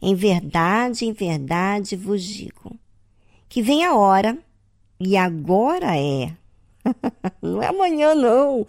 Em 0.00 0.14
verdade, 0.14 1.04
em 1.04 1.12
verdade 1.12 1.94
vos 1.96 2.22
digo 2.22 2.76
que 3.48 3.60
vem 3.60 3.84
a 3.84 3.94
hora, 3.94 4.38
e 4.98 5.16
agora 5.16 5.96
é. 5.96 6.32
não 7.42 7.60
é 7.62 7.66
amanhã, 7.66 8.14
não. 8.14 8.66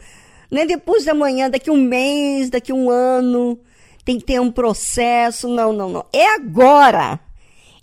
Não 0.52 0.62
é 0.62 0.66
depois 0.66 1.06
da 1.06 1.14
manhã, 1.14 1.50
daqui 1.50 1.72
um 1.72 1.82
mês, 1.82 2.50
daqui 2.50 2.74
um 2.74 2.90
ano. 2.90 3.58
Tem 4.04 4.20
que 4.20 4.26
ter 4.26 4.42
um 4.42 4.52
processo. 4.52 5.48
Não, 5.48 5.72
não, 5.72 5.90
não. 5.90 6.06
É 6.12 6.36
agora 6.36 7.20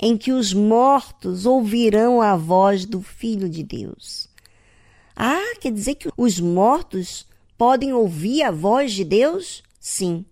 em 0.01 0.17
que 0.17 0.33
os 0.33 0.53
mortos 0.53 1.47
ouvirão 1.47 2.21
a 2.21 2.37
voz 2.37 2.85
do 2.85 3.01
Filho 3.01 3.49
de 3.49 3.63
Deus. 3.63 4.29
Ah, 5.17 5.55
quer 5.61 5.73
dizer 5.73 5.95
que 5.95 6.11
os 6.17 6.39
mortos 6.39 7.27
podem 7.61 7.93
ouvir 7.93 8.43
a 8.43 8.51
voz 8.51 8.91
de 8.91 9.05
Deus? 9.05 9.63
Sim. 9.79 10.25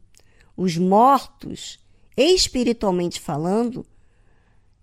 Os 0.56 0.78
mortos 0.78 1.78
espiritualmente 2.16 3.20
falando, 3.20 3.84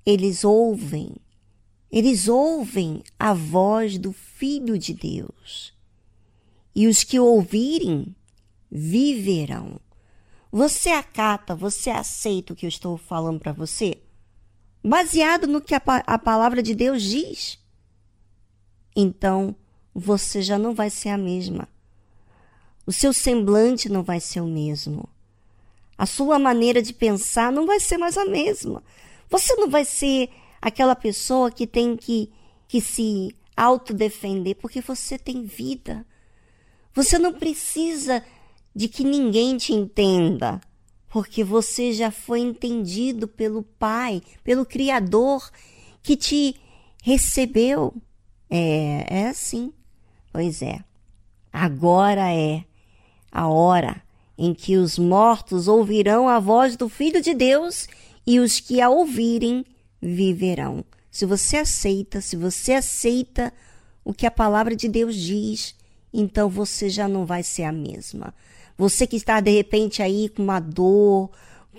eles 0.06 0.44
ouvem, 0.44 1.16
eles 1.92 2.28
ouvem 2.28 3.02
a 3.18 3.34
voz 3.34 3.98
do 3.98 4.14
Filho 4.14 4.78
de 4.78 4.94
Deus. 4.94 5.74
E 6.76 6.86
os 6.86 7.04
que 7.04 7.20
ouvirem 7.20 8.16
viverão. 8.70 9.80
Você 10.52 10.90
acata, 10.90 11.56
você 11.56 11.90
aceita 11.90 12.54
o 12.54 12.56
que 12.56 12.68
eu 12.68 12.70
estou 12.70 12.96
falando 12.96 13.40
para 13.40 13.54
você? 13.54 14.04
Baseado 14.84 15.48
no 15.48 15.60
que 15.60 15.74
a, 15.74 15.82
a 16.06 16.20
palavra 16.20 16.62
de 16.62 16.76
Deus 16.76 17.02
diz? 17.02 17.58
Então, 18.96 19.56
você 19.92 20.44
já 20.44 20.60
não 20.60 20.76
vai 20.76 20.92
ser 20.92 21.10
a 21.10 21.18
mesma. 21.18 21.68
O 22.86 22.92
seu 22.92 23.12
semblante 23.12 23.90
não 23.90 24.04
vai 24.04 24.20
ser 24.20 24.42
o 24.42 24.48
mesmo. 24.48 25.10
A 25.98 26.06
sua 26.06 26.38
maneira 26.38 26.82
de 26.82 26.94
pensar 26.94 27.52
não 27.52 27.66
vai 27.66 27.80
ser 27.80 27.98
mais 27.98 28.18
a 28.18 28.26
mesma. 28.26 28.84
Você 29.30 29.56
não 29.56 29.70
vai 29.70 29.86
ser 29.86 30.30
aquela 30.62 30.96
pessoa 30.96 31.50
que 31.50 31.66
tem 31.66 31.96
que, 31.96 32.32
que 32.68 32.82
se 32.82 33.36
autodefender, 33.56 34.56
porque 34.58 34.82
você 34.82 35.18
tem 35.18 35.44
vida. 35.44 36.06
Você 36.94 37.18
não 37.18 37.34
precisa 37.34 38.24
de 38.76 38.88
que 38.88 39.04
ninguém 39.04 39.58
te 39.58 39.74
entenda, 39.74 40.60
porque 41.10 41.44
você 41.44 41.94
já 41.94 42.12
foi 42.12 42.42
entendido 42.42 43.28
pelo 43.28 43.64
Pai, 43.64 44.22
pelo 44.44 44.66
Criador 44.66 45.50
que 46.04 46.16
te 46.16 46.56
recebeu. 47.02 47.94
É, 48.50 49.22
é 49.22 49.28
assim. 49.28 49.74
Pois 50.32 50.62
é. 50.62 50.84
Agora 51.52 52.34
é 52.34 52.66
a 53.36 53.50
hora 53.50 54.02
em 54.38 54.54
que 54.54 54.78
os 54.78 54.98
mortos 54.98 55.68
ouvirão 55.68 56.30
a 56.30 56.40
voz 56.40 56.78
do 56.78 56.88
Filho 56.88 57.22
de 57.22 57.34
Deus 57.34 57.86
e 58.26 58.40
os 58.40 58.62
que 58.62 58.80
a 58.80 58.90
ouvirem 58.90 59.66
viverão. 60.02 60.86
Se 61.12 61.26
você 61.26 61.58
aceita, 61.58 62.22
se 62.22 62.38
você 62.38 62.74
aceita 62.74 63.52
o 64.06 64.14
que 64.14 64.26
a 64.26 64.32
palavra 64.32 64.74
de 64.74 64.88
Deus 64.88 65.16
diz, 65.16 65.76
então 66.14 66.48
você 66.48 66.90
já 66.90 67.10
não 67.10 67.26
vai 67.26 67.44
ser 67.44 67.64
a 67.64 67.74
mesma. 67.74 68.34
Você 68.78 69.06
que 69.06 69.18
está 69.18 69.42
de 69.42 69.52
repente 69.52 70.02
aí 70.02 70.30
com 70.30 70.42
uma 70.42 70.62
dor, 70.62 71.30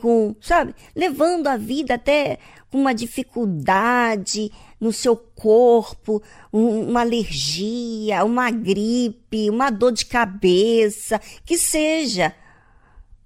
com, 0.01 0.35
sabe, 0.41 0.75
levando 0.95 1.47
a 1.47 1.57
vida 1.57 1.95
até 1.95 2.39
com 2.71 2.79
uma 2.79 2.95
dificuldade 2.95 4.51
no 4.81 4.93
seu 4.93 5.17
corpo, 5.17 6.23
um, 6.53 6.91
uma 6.91 7.01
alergia, 7.01 8.25
uma 8.25 8.51
gripe, 8.51 9.49
uma 9.51 9.71
dor 9.71 9.93
de 9.93 10.07
cabeça, 10.07 11.21
que 11.45 11.57
seja 11.57 12.35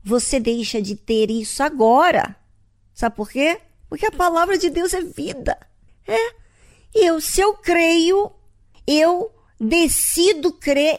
você 0.02 0.40
deixa 0.40 0.80
de 0.80 0.94
ter 0.94 1.30
isso 1.30 1.62
agora. 1.62 2.36
Sabe 2.94 3.16
por 3.16 3.30
quê? 3.30 3.60
Porque 3.88 4.06
a 4.06 4.12
palavra 4.12 4.56
de 4.56 4.70
Deus 4.70 4.94
é 4.94 5.02
vida. 5.02 5.58
É. 6.06 6.34
Eu, 6.94 7.20
se 7.20 7.40
eu 7.40 7.54
creio, 7.54 8.32
eu 8.86 9.30
decido 9.58 10.52
crer 10.52 10.96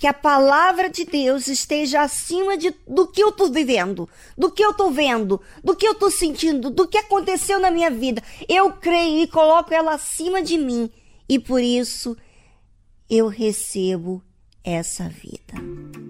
que 0.00 0.06
a 0.06 0.14
palavra 0.14 0.88
de 0.88 1.04
Deus 1.04 1.46
esteja 1.46 2.00
acima 2.00 2.56
de, 2.56 2.74
do 2.88 3.06
que 3.06 3.22
eu 3.22 3.28
estou 3.28 3.52
vivendo, 3.52 4.08
do 4.36 4.50
que 4.50 4.64
eu 4.64 4.70
estou 4.70 4.90
vendo, 4.90 5.38
do 5.62 5.76
que 5.76 5.86
eu 5.86 5.92
estou 5.92 6.10
sentindo, 6.10 6.70
do 6.70 6.88
que 6.88 6.96
aconteceu 6.96 7.60
na 7.60 7.70
minha 7.70 7.90
vida. 7.90 8.22
Eu 8.48 8.72
creio 8.72 9.22
e 9.22 9.26
coloco 9.26 9.74
ela 9.74 9.92
acima 9.92 10.42
de 10.42 10.56
mim 10.56 10.90
e 11.28 11.38
por 11.38 11.60
isso 11.60 12.16
eu 13.10 13.28
recebo 13.28 14.22
essa 14.64 15.06
vida. 15.06 16.09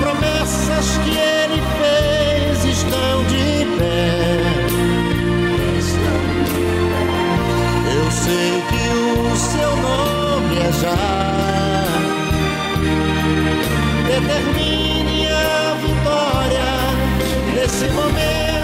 promessas 0.00 0.98
que 1.04 1.10
ele 1.10 1.62
fez 1.78 2.64
estão 2.64 3.24
de 3.24 3.64
pé. 3.78 4.14
Eu 7.96 8.06
sei 8.10 8.62
que 8.70 8.84
o 8.98 9.36
seu 9.36 9.72
nome 9.76 10.56
é 10.58 10.72
já. 10.72 11.24
Determine 14.06 15.28
a 15.28 15.74
vitória 15.82 16.70
nesse 17.54 17.86
momento, 17.88 18.63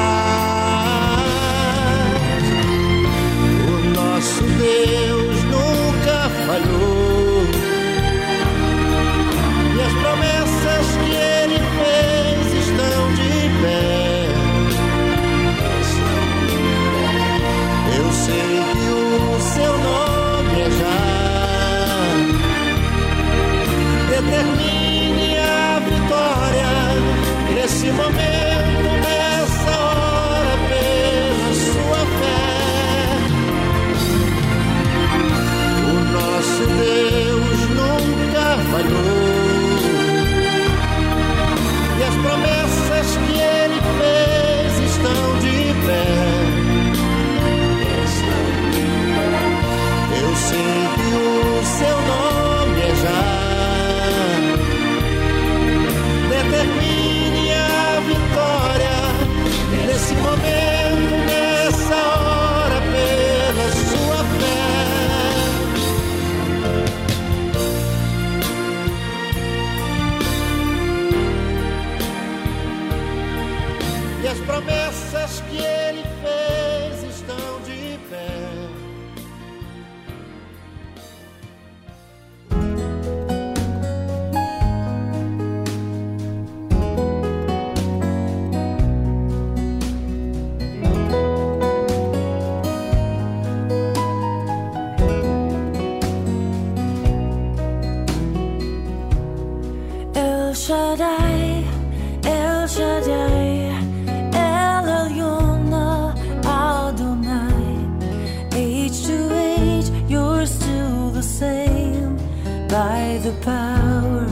The 113.31 113.45
power 113.45 114.25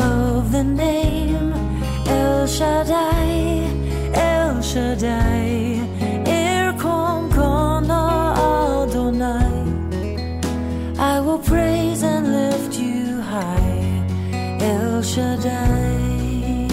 of 0.00 0.52
the 0.52 0.64
name 0.64 1.52
El 2.06 2.46
Shaddai, 2.46 3.30
El 4.14 4.62
Shaddai. 4.62 5.80
I 11.12 11.18
will 11.18 11.38
praise 11.38 12.02
and 12.02 12.24
lift 12.32 12.78
you 12.78 13.20
high, 13.20 14.04
El 14.60 15.02
Shaddai. 15.02 16.68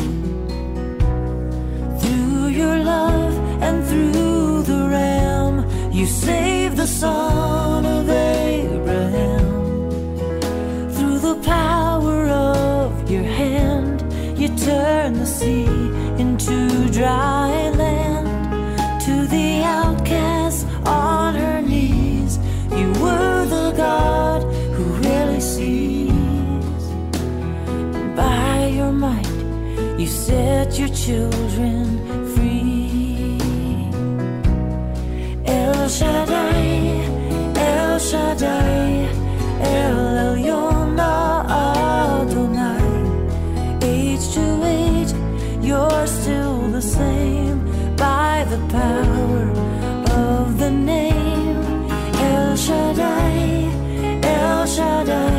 Through 1.99 2.47
your 2.47 2.77
love 2.93 3.35
and 3.61 3.85
through 3.87 4.63
the 4.63 4.81
Ram, 4.89 5.53
you 5.91 6.05
save 6.05 6.75
the 6.75 6.87
son 6.87 7.36
age 44.17 44.33
to 44.33 44.63
age, 44.65 45.13
you're 45.63 46.07
still 46.07 46.67
the 46.69 46.81
same 46.81 47.59
by 47.95 48.45
the 48.49 48.57
power 48.67 49.51
of 50.11 50.57
the 50.57 50.71
name 50.71 51.57
El 52.15 52.55
Shaddai, 52.55 53.69
El 54.23 54.65
Shaddai. 54.65 55.36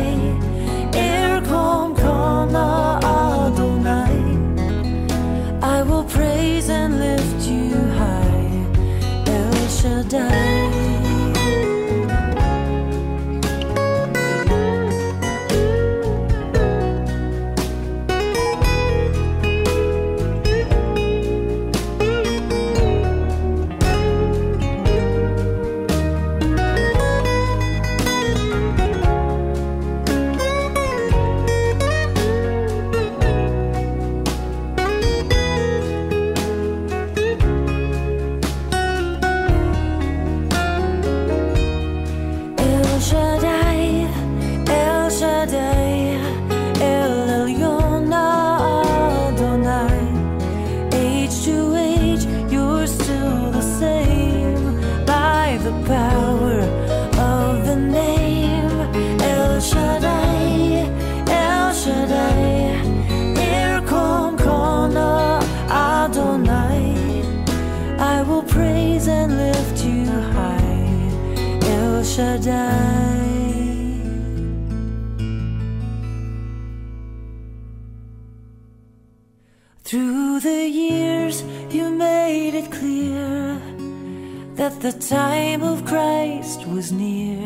The 84.80 84.92
time 84.92 85.62
of 85.62 85.84
Christ 85.84 86.64
was 86.66 86.92
near. 86.92 87.42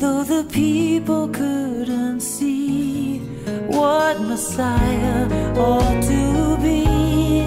Though 0.00 0.24
the 0.24 0.44
people 0.50 1.28
couldn't 1.28 2.20
see 2.20 3.18
what 3.68 4.20
Messiah 4.20 5.28
ought 5.56 6.02
to 6.02 6.56
be, 6.60 7.46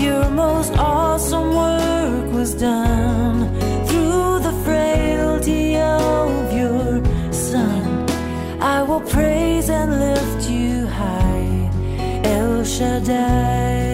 your 0.00 0.30
most 0.30 0.72
awesome 0.78 1.56
work 1.56 2.32
was 2.32 2.54
done 2.54 3.52
through 3.88 4.38
the 4.46 4.54
frailty 4.64 5.76
of 5.76 6.52
your 6.52 7.02
Son. 7.32 8.06
I 8.60 8.82
will 8.84 9.00
praise 9.00 9.68
and 9.68 9.98
lift 9.98 10.48
you 10.48 10.86
high, 10.86 11.70
El 12.22 12.62
Shaddai. 12.62 13.91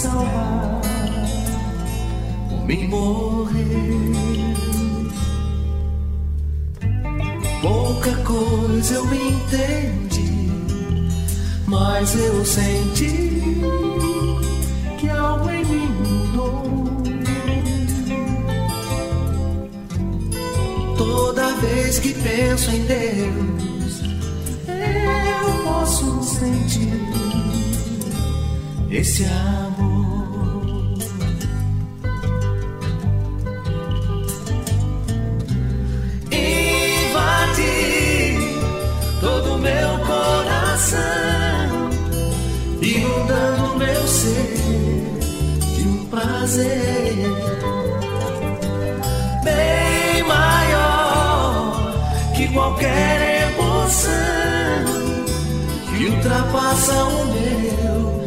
Salvar, 0.00 0.80
por 2.48 2.66
mim 2.66 2.88
morrer. 2.88 3.60
Pouca 7.60 8.14
coisa 8.24 8.94
eu 8.94 9.04
entendi, 9.04 10.48
mas 11.66 12.14
eu 12.14 12.44
senti 12.46 13.60
que 14.98 15.08
algo 15.10 15.50
em 15.50 15.64
mim 15.66 15.88
mudou. 16.02 16.62
Toda 20.96 21.54
vez 21.56 21.98
que 21.98 22.14
penso 22.14 22.70
em 22.70 22.84
Deus, 22.86 24.00
eu 24.66 25.64
posso 25.64 26.22
sentir 26.22 27.00
esse 28.90 29.24
amor. 29.24 29.69
Prazer 46.50 47.14
bem 49.44 50.22
maior 50.24 52.02
que 52.36 52.48
qualquer 52.48 53.52
emoção 53.52 54.84
que 55.88 56.06
ultrapassa 56.06 57.04
o 57.04 57.26
meu 57.26 58.19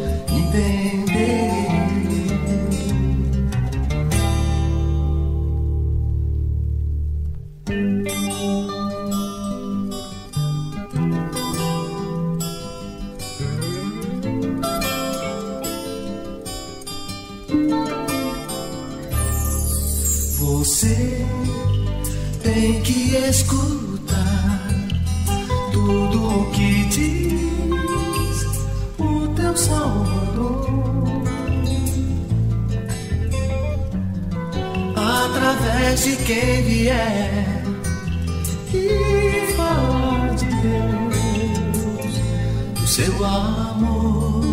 quem 36.84 36.92
vier 36.92 37.62
e 38.74 39.54
falar 39.56 40.34
de 40.34 40.44
Deus, 40.44 41.16
do 42.74 42.86
seu 42.86 43.24
amor. 43.24 44.44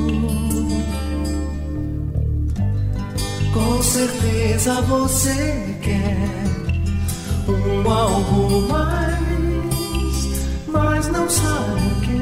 Com 3.53 3.83
certeza 3.83 4.81
você 4.83 5.75
quer 5.81 6.29
um 7.49 7.91
algo 7.91 8.61
mais, 8.69 9.19
mas 10.67 11.07
não 11.09 11.29
sabe 11.29 11.81
o 11.81 12.01
que. 12.01 12.21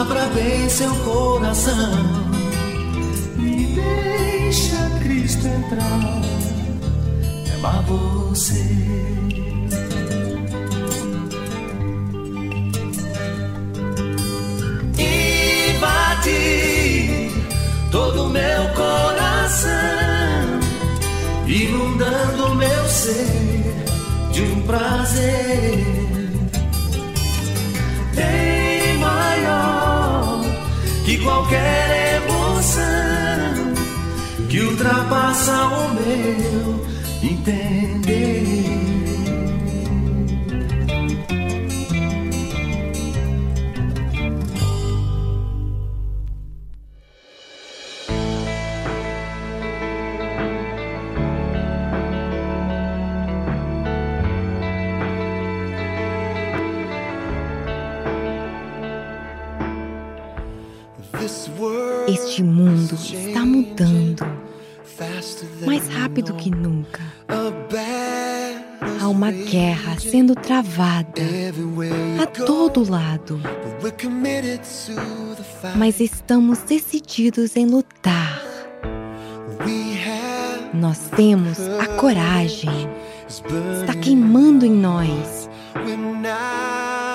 Abra 0.00 0.26
bem 0.34 0.68
seu 0.70 0.94
coração 1.04 2.17
central 5.28 6.00
é 7.46 7.54
amar 7.54 7.82
você. 7.82 8.64
Invade 15.78 17.30
todo 17.90 18.30
meu 18.30 18.68
coração, 18.74 19.70
inundando 21.46 22.54
meu 22.54 22.88
ser 22.88 23.74
de 24.32 24.42
um 24.42 24.62
prazer 24.62 25.84
bem 28.14 28.98
maior 28.98 30.40
que 31.04 31.18
qualquer 31.18 31.87
ultrapassa 34.78 35.66
o 35.66 35.94
meu 35.94 36.86
entender. 37.22 37.98
Este 62.06 62.42
mundo 62.42 62.94
está 62.94 63.44
mudando 63.44 64.37
mais 65.64 65.88
rápido 65.88 66.34
que 66.34 66.50
nunca. 66.50 67.00
Há 69.00 69.08
uma 69.08 69.30
guerra 69.30 69.98
sendo 69.98 70.34
travada 70.34 71.22
a 72.22 72.26
todo 72.26 72.88
lado. 72.88 73.40
Mas 75.76 76.00
estamos 76.00 76.60
decididos 76.60 77.56
em 77.56 77.66
lutar. 77.66 78.42
Nós 80.72 81.10
temos 81.16 81.58
a 81.60 81.86
coragem. 81.96 82.88
Está 83.80 83.94
queimando 83.94 84.64
em 84.64 84.72
nós. 84.72 85.48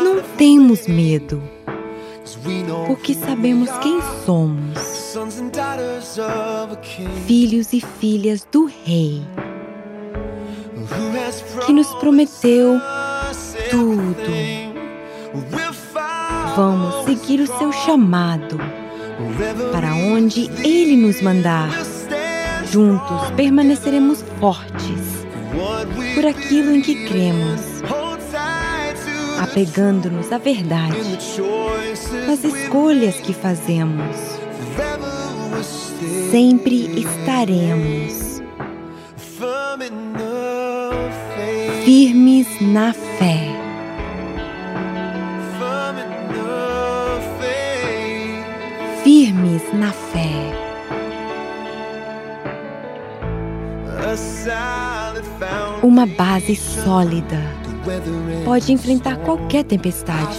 Não 0.03 0.21
temos 0.37 0.87
medo 0.87 1.41
porque 2.87 3.13
sabemos 3.13 3.69
quem 3.81 3.99
somos 4.25 4.92
filhos 7.27 7.71
e 7.71 7.79
filhas 7.79 8.47
do 8.51 8.65
Rei, 8.65 9.21
que 11.65 11.73
nos 11.73 11.87
prometeu 11.95 12.79
tudo. 13.69 14.23
Vamos 16.55 17.05
seguir 17.05 17.41
o 17.41 17.47
seu 17.47 17.71
chamado 17.71 18.57
para 19.71 19.93
onde 19.93 20.49
Ele 20.63 20.97
nos 20.97 21.21
mandar. 21.21 21.69
Juntos 22.71 23.29
permaneceremos 23.35 24.23
fortes 24.39 25.25
por 26.15 26.25
aquilo 26.25 26.71
em 26.71 26.81
que 26.81 27.05
cremos, 27.05 27.83
apegando-nos 29.39 30.31
à 30.31 30.39
verdade 30.39 30.97
nas 32.25 32.43
escolhas 32.43 33.17
que 33.17 33.31
fazemos. 33.31 34.42
Sempre 36.31 36.87
estaremos 36.99 38.41
firmes 41.85 42.47
na 42.61 42.93
fé. 42.93 43.47
Firmes 49.03 49.61
na 49.73 49.91
fé. 49.91 50.29
Uma 55.81 56.05
base 56.05 56.55
sólida 56.55 57.37
pode 58.45 58.71
enfrentar 58.71 59.17
qualquer 59.17 59.63
tempestade. 59.63 60.37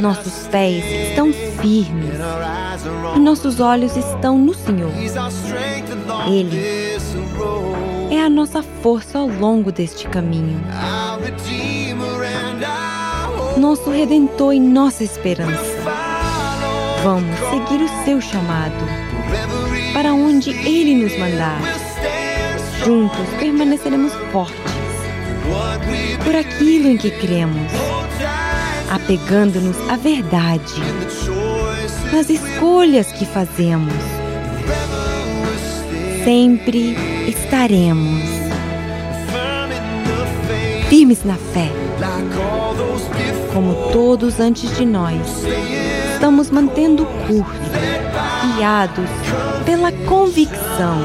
Nossos 0.00 0.46
pés 0.48 0.84
estão 0.84 1.32
firmes 1.60 2.18
nossos 3.20 3.60
olhos 3.60 3.96
estão 3.96 4.38
no 4.38 4.54
Senhor. 4.54 4.90
Ele 6.26 6.96
é 8.10 8.20
a 8.20 8.30
nossa 8.30 8.62
força 8.82 9.18
ao 9.18 9.28
longo 9.28 9.70
deste 9.70 10.08
caminho. 10.08 10.60
Nosso 13.56 13.90
redentor 13.90 14.54
e 14.54 14.60
nossa 14.60 15.04
esperança. 15.04 15.62
Vamos 17.04 17.38
seguir 17.50 17.84
o 17.84 18.04
seu 18.04 18.20
chamado 18.20 18.74
para 19.92 20.12
onde 20.12 20.50
ele 20.50 21.02
nos 21.02 21.16
mandar. 21.18 21.60
Juntos 22.84 23.28
permaneceremos 23.38 24.12
fortes 24.32 24.54
por 26.24 26.34
aquilo 26.34 26.88
em 26.88 26.96
que 26.96 27.10
cremos 27.10 27.89
apegando-nos 28.90 29.76
à 29.88 29.96
verdade, 29.96 30.74
nas 32.12 32.28
escolhas 32.28 33.12
que 33.12 33.24
fazemos. 33.24 33.94
Sempre 36.24 36.96
estaremos 37.28 38.20
firmes 40.88 41.24
na 41.24 41.36
fé, 41.36 41.70
como 43.54 43.74
todos 43.92 44.40
antes 44.40 44.76
de 44.76 44.84
nós. 44.84 45.44
Estamos 46.12 46.50
mantendo 46.50 47.04
o 47.04 47.06
curso, 47.06 48.56
guiados 48.56 49.08
pela 49.64 49.92
convicção. 50.06 50.98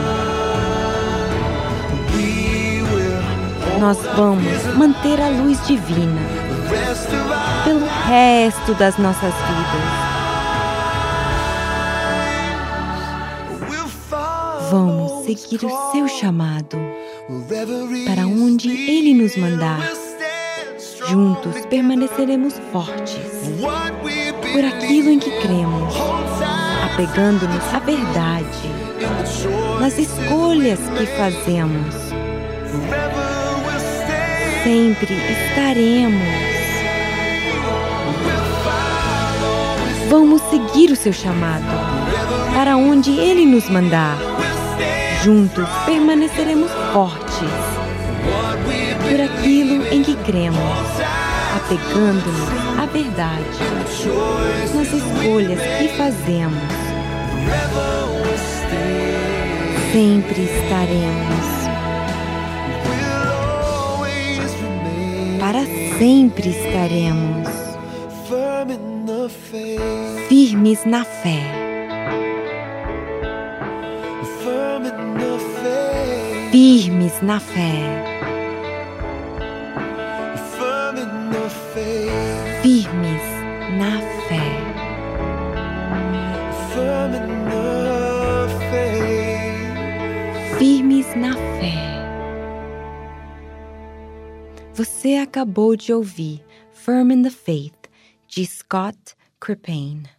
Nós 3.79 3.97
vamos 4.15 4.75
manter 4.75 5.21
a 5.21 5.29
luz 5.29 5.65
divina 5.67 6.44
pelo 7.63 7.85
resto 8.07 8.73
das 8.75 8.97
nossas 8.97 9.33
vidas. 9.33 10.05
Vamos 14.71 15.25
seguir 15.25 15.65
o 15.65 15.91
seu 15.91 16.07
chamado 16.07 16.77
para 18.05 18.25
onde 18.27 18.69
ele 18.69 19.13
nos 19.13 19.35
mandar. 19.37 19.81
Juntos 21.07 21.65
permaneceremos 21.67 22.55
fortes 22.71 23.19
por 24.51 24.65
aquilo 24.65 25.11
em 25.11 25.19
que 25.19 25.29
cremos, 25.39 25.93
apegando-nos 26.83 27.73
à 27.73 27.79
verdade, 27.79 28.45
nas 29.79 29.97
escolhas 29.99 30.79
que 30.97 31.05
fazemos. 31.05 31.95
Sempre 34.63 35.13
estaremos 35.13 36.54
Vamos 40.09 40.41
seguir 40.49 40.91
o 40.91 40.95
seu 40.95 41.11
chamado 41.11 41.65
para 42.53 42.77
onde 42.77 43.11
ele 43.11 43.45
nos 43.45 43.69
mandar. 43.69 44.17
Juntos 45.23 45.67
permaneceremos 45.85 46.71
fortes 46.93 47.49
por 49.09 49.21
aquilo 49.21 49.85
em 49.87 50.03
que 50.03 50.15
cremos, 50.17 50.59
apegando-nos 51.55 52.79
à 52.79 52.85
verdade 52.85 53.45
nas 54.75 54.93
escolhas 54.93 55.59
que 55.79 55.87
fazemos. 55.97 56.61
Sempre 59.91 60.43
estaremos. 60.43 61.55
Para 65.39 65.65
sempre 65.97 66.49
estaremos 66.49 67.54
firmes 70.35 70.83
na 70.83 71.05
fé. 71.05 71.39
Firmes 76.51 77.21
na 77.21 77.39
fé. 77.39 77.71
Firmes 82.61 83.27
na 83.79 84.01
fé. 84.27 84.45
Firmes 90.57 91.15
na 91.15 91.33
fé. 91.33 91.77
Você 94.73 95.15
acabou 95.15 95.77
de 95.77 95.93
ouvir 95.93 96.43
Firm 96.73 97.11
in 97.11 97.21
the 97.23 97.31
Faith 97.31 97.89
de 98.27 98.45
Scott 98.45 99.15
Cripain. 99.39 100.14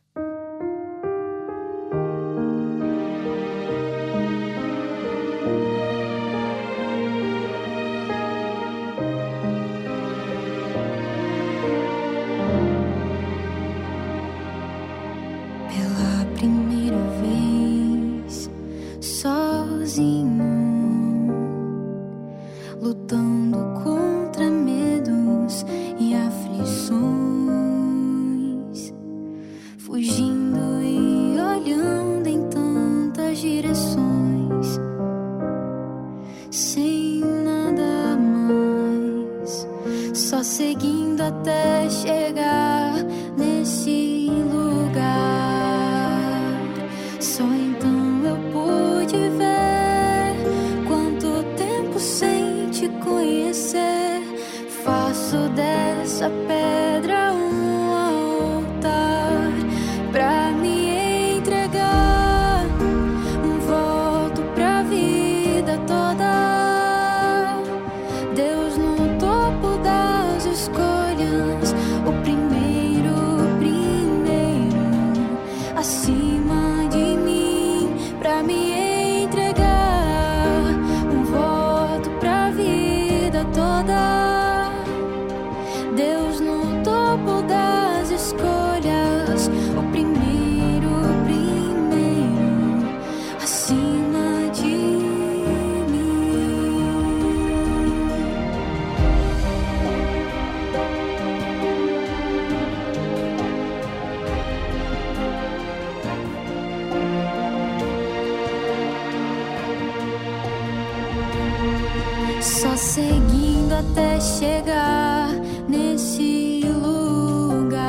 Seguindo 112.77 113.73
até 113.73 114.21
chegar 114.21 115.31
nesse 115.67 116.61
lugar. 116.63 117.83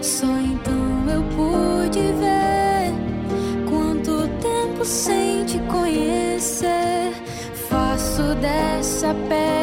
Só 0.00 0.26
então 0.26 1.10
eu 1.10 1.22
pude 1.34 2.12
ver 2.12 2.94
quanto 3.68 4.28
tempo 4.40 4.84
sem 4.84 5.44
te 5.44 5.58
conhecer. 5.60 7.12
Faço 7.68 8.22
dessa 8.36 9.12
pedra 9.28 9.55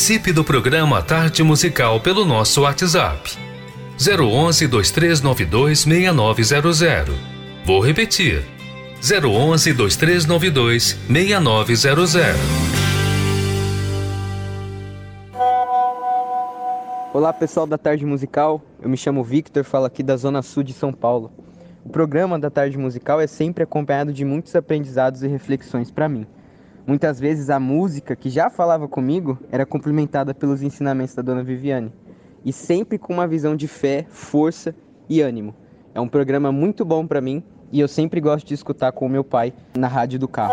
Participe 0.00 0.32
do 0.32 0.42
programa 0.42 1.02
Tarde 1.02 1.42
Musical 1.42 2.00
pelo 2.00 2.24
nosso 2.24 2.62
WhatsApp. 2.62 3.36
011 4.00 4.66
2392 4.66 5.80
6900. 5.80 7.14
Vou 7.66 7.80
repetir. 7.80 8.42
011 9.02 9.74
2392 9.74 10.96
6900. 11.06 12.40
Olá 17.12 17.34
pessoal 17.34 17.66
da 17.66 17.76
Tarde 17.76 18.06
Musical, 18.06 18.62
eu 18.80 18.88
me 18.88 18.96
chamo 18.96 19.22
Victor, 19.22 19.64
falo 19.64 19.84
aqui 19.84 20.02
da 20.02 20.16
Zona 20.16 20.40
Sul 20.40 20.62
de 20.62 20.72
São 20.72 20.94
Paulo. 20.94 21.30
O 21.84 21.90
programa 21.90 22.38
da 22.38 22.48
Tarde 22.48 22.78
Musical 22.78 23.20
é 23.20 23.26
sempre 23.26 23.64
acompanhado 23.64 24.14
de 24.14 24.24
muitos 24.24 24.56
aprendizados 24.56 25.22
e 25.22 25.28
reflexões 25.28 25.90
para 25.90 26.08
mim. 26.08 26.26
Muitas 26.90 27.20
vezes 27.20 27.50
a 27.50 27.60
música 27.60 28.16
que 28.16 28.28
já 28.28 28.50
falava 28.50 28.88
comigo 28.88 29.38
era 29.52 29.64
complementada 29.64 30.34
pelos 30.34 30.60
ensinamentos 30.60 31.14
da 31.14 31.22
Dona 31.22 31.40
Viviane, 31.40 31.92
e 32.44 32.52
sempre 32.52 32.98
com 32.98 33.12
uma 33.12 33.28
visão 33.28 33.54
de 33.54 33.68
fé, 33.68 34.04
força 34.10 34.74
e 35.08 35.20
ânimo. 35.20 35.54
É 35.94 36.00
um 36.00 36.08
programa 36.08 36.50
muito 36.50 36.84
bom 36.84 37.06
para 37.06 37.20
mim 37.20 37.44
e 37.70 37.78
eu 37.78 37.86
sempre 37.86 38.20
gosto 38.20 38.44
de 38.44 38.54
escutar 38.54 38.90
com 38.90 39.06
o 39.06 39.08
meu 39.08 39.22
pai 39.22 39.52
na 39.78 39.86
rádio 39.86 40.18
do 40.18 40.26
carro. 40.26 40.52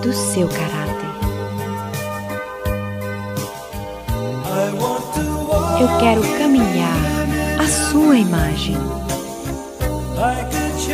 Do 0.00 0.12
seu 0.12 0.48
caráter. 0.48 1.10
Eu 5.80 5.98
quero 5.98 6.22
caminhar 6.38 6.96
à 7.58 7.66
sua 7.66 8.16
imagem, 8.16 8.76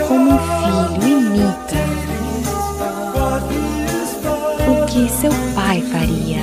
como 0.09 0.31
um 0.33 0.39
filho 0.39 1.19
imita 1.19 1.77
o 4.69 4.87
que 4.87 5.09
seu 5.09 5.31
pai 5.55 5.81
faria. 5.83 6.43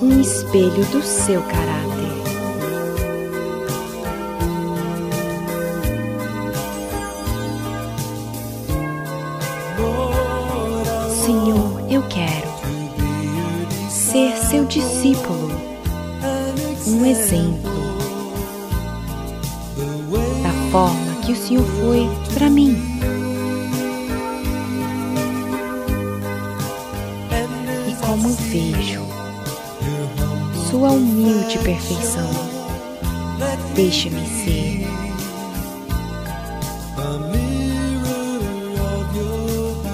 Um 0.00 0.20
espelho 0.20 0.84
do 0.86 1.02
seu 1.02 1.42
caráter. 1.42 1.91
Um 16.86 17.06
exemplo 17.06 17.72
da 20.42 20.52
forma 20.70 21.14
que 21.24 21.32
o 21.32 21.36
Senhor 21.36 21.64
foi 21.64 22.08
para 22.34 22.50
mim. 22.50 22.76
E 27.88 27.94
como 28.06 28.28
vejo 28.28 29.02
sua 30.70 30.90
humilde 30.90 31.58
perfeição, 31.58 32.28
deixa-me 33.74 34.26
ser. 34.26 34.86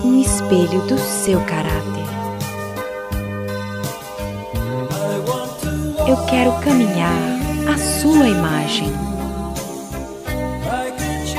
Um 0.04 0.20
espelho 0.20 0.80
do 0.86 0.98
seu 0.98 1.40
caráter. 1.40 1.97
Quero 6.28 6.52
caminhar 6.60 7.38
à 7.72 7.78
sua 7.78 8.28
imagem, 8.28 8.92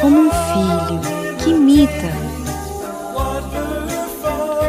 como 0.01 0.21
um 0.21 0.31
filho 0.31 1.37
que 1.37 1.51
imita 1.51 2.11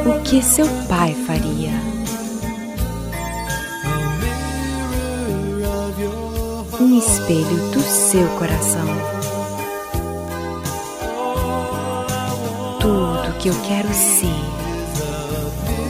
o 0.07 0.21
que 0.23 0.43
seu 0.43 0.66
pai 0.89 1.14
faria. 1.27 1.71
Um 6.79 6.99
espelho 6.99 7.71
do 7.73 7.81
seu 7.81 8.27
coração. 8.39 8.87
Tudo 12.79 13.39
que 13.39 13.49
eu 13.49 13.55
quero 13.66 13.89
ser 13.93 14.27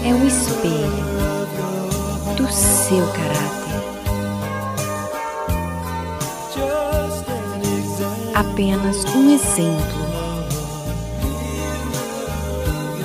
é 0.05 0.15
um 0.15 0.27
espelho 0.27 1.11
do 2.37 2.53
seu 2.53 3.07
caráter. 3.13 3.70
Apenas 8.41 9.05
um 9.15 9.35
exemplo 9.35 10.01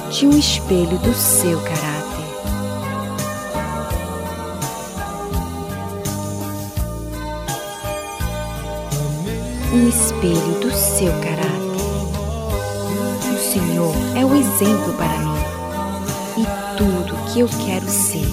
de 0.10 0.26
um 0.26 0.30
espelho 0.30 0.98
do 1.00 1.14
seu 1.14 1.60
caráter. 1.60 2.06
Um 9.74 9.90
espelho 9.90 10.60
do 10.62 10.72
seu 10.72 11.12
caráter. 11.20 11.66
O 13.30 13.52
Senhor 13.52 13.94
é 14.16 14.24
o 14.24 14.34
exemplo 14.34 14.94
para 14.94 15.20
mim 15.20 15.36
e 16.38 16.78
tudo 16.78 17.34
que 17.34 17.42
eu 17.42 17.50
quero 17.66 17.90
ser. 17.90 18.26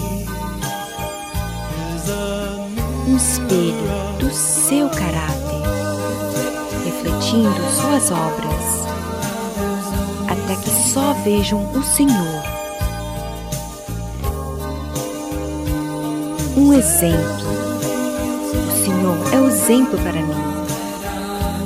Um 3.05 3.17
espelho 3.17 4.17
do 4.19 4.33
seu 4.33 4.52
suas 7.83 8.11
obras, 8.11 8.87
até 10.29 10.55
que 10.55 10.69
só 10.69 11.13
vejam 11.25 11.69
o 11.73 11.83
Senhor. 11.83 12.43
Um 16.55 16.71
exemplo. 16.71 17.43
O 18.55 18.85
Senhor 18.85 19.33
é 19.33 19.37
o 19.41 19.49
exemplo 19.49 19.99
para 19.99 20.13
mim 20.13 20.33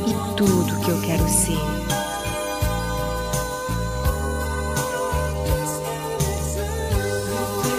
e 0.07 0.35
tudo 0.35 0.79
que 0.79 0.89
eu 0.89 0.99
quero 1.01 1.29
ser. 1.29 1.61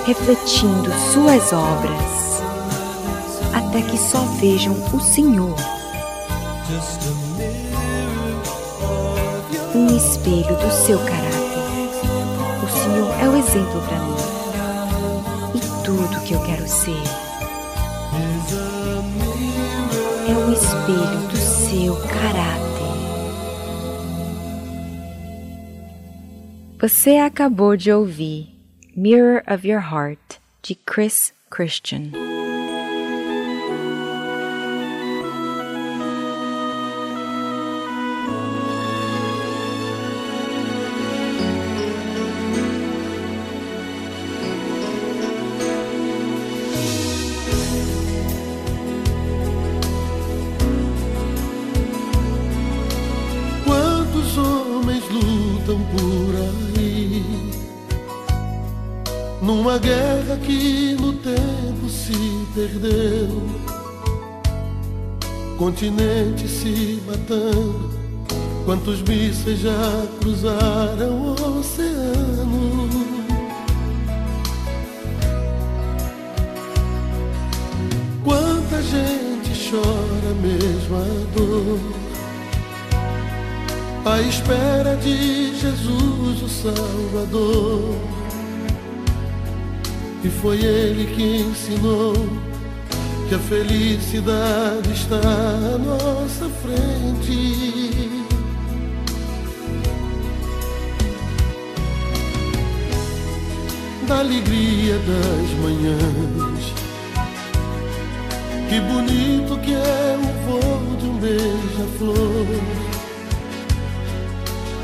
Refletindo 0.06 0.92
suas 1.12 1.52
obras, 1.52 2.42
até 3.52 3.82
que 3.82 3.98
só 3.98 4.20
vejam 4.40 4.76
o 4.94 5.00
Senhor. 5.00 5.77
Espelho 10.18 10.56
do 10.56 10.70
seu 10.72 10.98
caráter. 10.98 11.58
O 12.62 12.68
Senhor 12.68 13.10
é 13.20 13.28
o 13.28 13.36
exemplo 13.36 13.80
para 13.82 13.98
mim 14.00 14.16
e 15.54 15.84
tudo 15.84 16.24
que 16.24 16.34
eu 16.34 16.44
quero 16.44 16.66
ser. 16.66 17.02
É 20.28 20.32
um 20.32 20.52
espelho 20.52 21.28
do 21.28 21.36
seu 21.36 21.94
caráter. 22.08 22.58
Você 26.80 27.16
acabou 27.18 27.76
de 27.76 27.92
ouvir 27.92 28.48
Mirror 28.96 29.42
of 29.48 29.68
Your 29.68 29.82
Heart 29.82 30.38
de 30.62 30.74
Chris 30.74 31.32
Christian. 31.48 32.37
Continente 65.78 66.48
se 66.48 67.00
matando, 67.06 67.88
quantos 68.64 69.00
mísseis 69.02 69.60
já 69.60 70.08
cruzaram 70.18 71.20
o 71.20 71.58
oceano. 71.60 72.88
Quanta 78.24 78.82
gente 78.82 79.70
chora 79.70 80.34
mesmo 80.42 80.96
a 80.96 81.36
dor, 81.36 81.78
à 84.04 84.20
espera 84.20 84.96
de 84.96 85.56
Jesus 85.60 86.42
o 86.42 86.48
Salvador. 86.48 87.94
E 90.24 90.28
foi 90.28 90.56
ele 90.56 91.14
que 91.14 91.22
ensinou 91.42 92.47
que 93.28 93.34
a 93.34 93.38
felicidade 93.38 94.90
está 94.90 95.16
à 95.16 95.76
nossa 95.76 96.48
frente. 96.62 98.22
Da 104.06 104.20
alegria 104.20 104.98
das 105.00 105.50
manhãs. 105.60 106.72
Que 108.70 108.80
bonito 108.80 109.58
que 109.60 109.74
é 109.74 110.18
o 110.18 110.26
voo 110.46 110.96
de 110.96 111.06
um 111.06 111.18
beija-flor. 111.18 112.46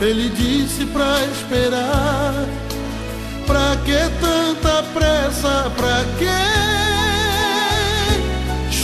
Ele 0.02 0.28
disse 0.28 0.84
pra 0.86 1.24
esperar. 1.32 2.46
Pra 3.46 3.76
que 3.84 3.98
tanta 4.20 4.82
pressa? 4.92 5.70
Pra 5.76 6.04
que? 6.18 6.73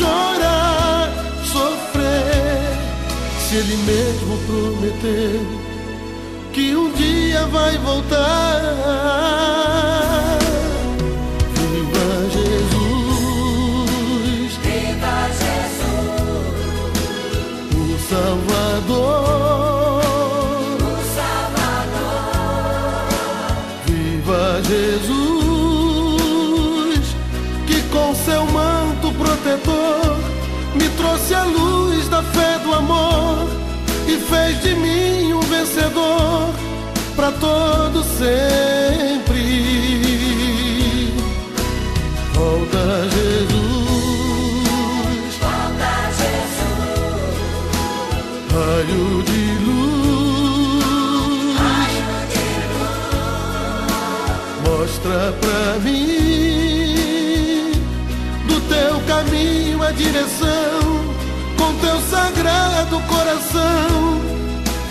Chorar, 0.00 1.12
sofrer, 1.44 2.78
se 3.38 3.56
ele 3.56 3.76
mesmo 3.76 4.38
prometeu 4.46 5.46
que 6.52 6.74
um 6.74 6.90
dia 6.92 7.46
vai 7.46 7.76
voltar. 7.78 8.20
Vencedor 35.90 36.54
para 37.16 37.32
todo 37.32 38.02
sempre. 38.04 39.40
Volta 42.32 43.08
Jesus, 43.10 43.48
volta 45.40 45.92
Jesus, 46.18 46.68
raio 48.52 49.22
de 49.24 49.42
luz, 49.64 50.84
raio 51.58 52.12
de 52.30 52.46
luz, 52.70 53.90
mostra 54.66 55.20
pra 55.40 55.62
mim. 55.80 57.72
Do 58.46 58.56
teu 58.68 58.94
caminho 59.06 59.78
a 59.82 59.90
direção. 59.92 60.80
Com 61.58 61.70
teu 61.74 62.00
sagrado 62.10 63.00
coração 63.00 64.09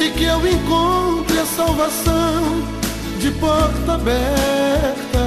e 0.02 0.12
que 0.12 0.24
eu 0.24 0.40
encontre 0.48 1.40
a 1.40 1.46
salvação 1.46 2.64
de 3.20 3.32
porta 3.32 3.94
aberta. 3.96 5.20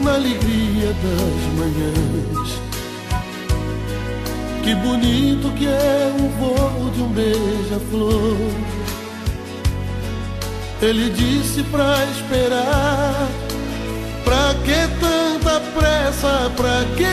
Na 0.00 0.14
alegria 0.14 0.94
das 0.94 1.58
manhãs 1.58 2.69
que 4.62 4.74
bonito 4.74 5.50
que 5.52 5.66
é 5.66 6.14
o 6.18 6.28
voo 6.38 6.90
de 6.90 7.02
um 7.02 7.08
beija-flor. 7.08 8.36
Ele 10.82 11.10
disse 11.10 11.62
pra 11.64 12.04
esperar. 12.06 13.28
Pra 14.24 14.54
que 14.64 14.88
tanta 15.00 15.60
pressa? 15.74 16.50
Pra 16.56 16.84
que 16.96 17.04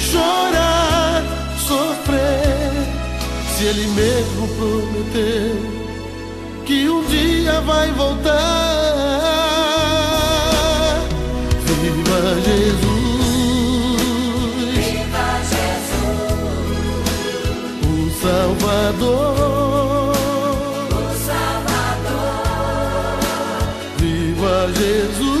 chorar, 0.00 1.22
sofrer? 1.66 2.72
Se 3.56 3.64
ele 3.64 3.86
mesmo 3.88 4.48
prometeu 4.56 5.78
que 6.64 6.88
um 6.88 7.04
dia 7.06 7.60
vai 7.62 7.90
voltar. 7.92 8.38
Viva 11.82 12.40
Jesus! 12.44 12.97
Salvador, 18.20 20.12
o 20.90 20.92
Salvador, 21.24 22.50
viva 23.96 24.68
Jesus, 24.74 25.38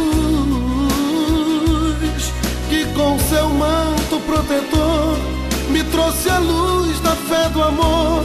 que 2.68 2.86
com 2.94 3.18
seu 3.18 3.48
manto 3.48 4.20
protetor 4.20 5.18
me 5.70 5.82
trouxe 5.90 6.30
a 6.30 6.38
luz 6.38 7.00
da 7.00 7.16
fé 7.16 7.48
do 7.48 7.64
amor 7.64 8.22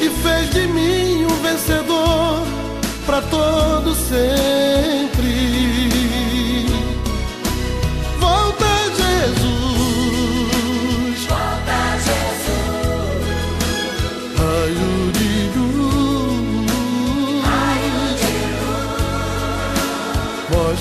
e 0.00 0.10
fez 0.10 0.50
de 0.50 0.66
mim 0.66 1.26
um 1.26 1.36
vencedor 1.40 2.44
para 3.06 3.22
todo 3.22 3.94
sempre. 3.94 5.93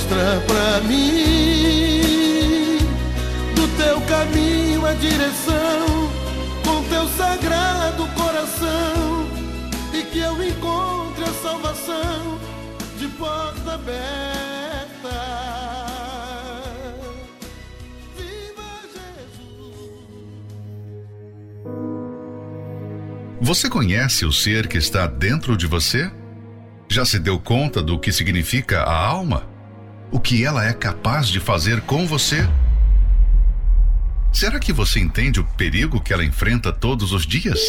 Mostra 0.04 0.42
pra 0.42 0.82
mim 0.82 2.02
do 3.56 3.68
teu 3.78 4.02
caminho 4.02 4.86
a 4.86 4.94
direção 4.94 6.12
com 6.64 6.84
teu 6.90 7.08
sagrado 7.10 8.06
coração 8.08 9.28
e 9.94 10.04
que 10.04 10.20
eu 10.20 10.44
encontre 10.44 11.24
a 11.24 11.34
salvação 11.42 12.40
de 13.00 13.08
porta 13.10 13.74
aberta. 13.74 14.04
Você 23.42 23.70
conhece 23.70 24.26
o 24.26 24.32
ser 24.32 24.68
que 24.68 24.78
está 24.78 25.06
dentro 25.06 25.56
de 25.58 25.68
você? 25.68 26.10
Já 26.90 27.06
se 27.06 27.20
deu 27.20 27.40
conta 27.40 27.82
do 27.82 28.00
que 28.00 28.12
significa 28.12 28.82
a 28.84 29.06
alma? 29.06 29.53
O 30.14 30.20
que 30.20 30.46
ela 30.46 30.64
é 30.64 30.72
capaz 30.72 31.28
de 31.28 31.40
fazer 31.40 31.82
com 31.82 32.06
você? 32.06 32.48
Será 34.32 34.60
que 34.60 34.72
você 34.72 35.00
entende 35.00 35.40
o 35.40 35.44
perigo 35.44 36.00
que 36.00 36.14
ela 36.14 36.24
enfrenta 36.24 36.72
todos 36.72 37.12
os 37.12 37.26
dias? 37.26 37.60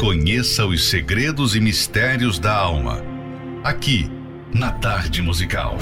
Conheça 0.00 0.64
os 0.64 0.88
segredos 0.88 1.54
e 1.54 1.60
mistérios 1.60 2.38
da 2.38 2.56
alma. 2.56 3.02
Aqui, 3.62 4.10
na 4.50 4.72
Tarde 4.72 5.20
Musical. 5.20 5.76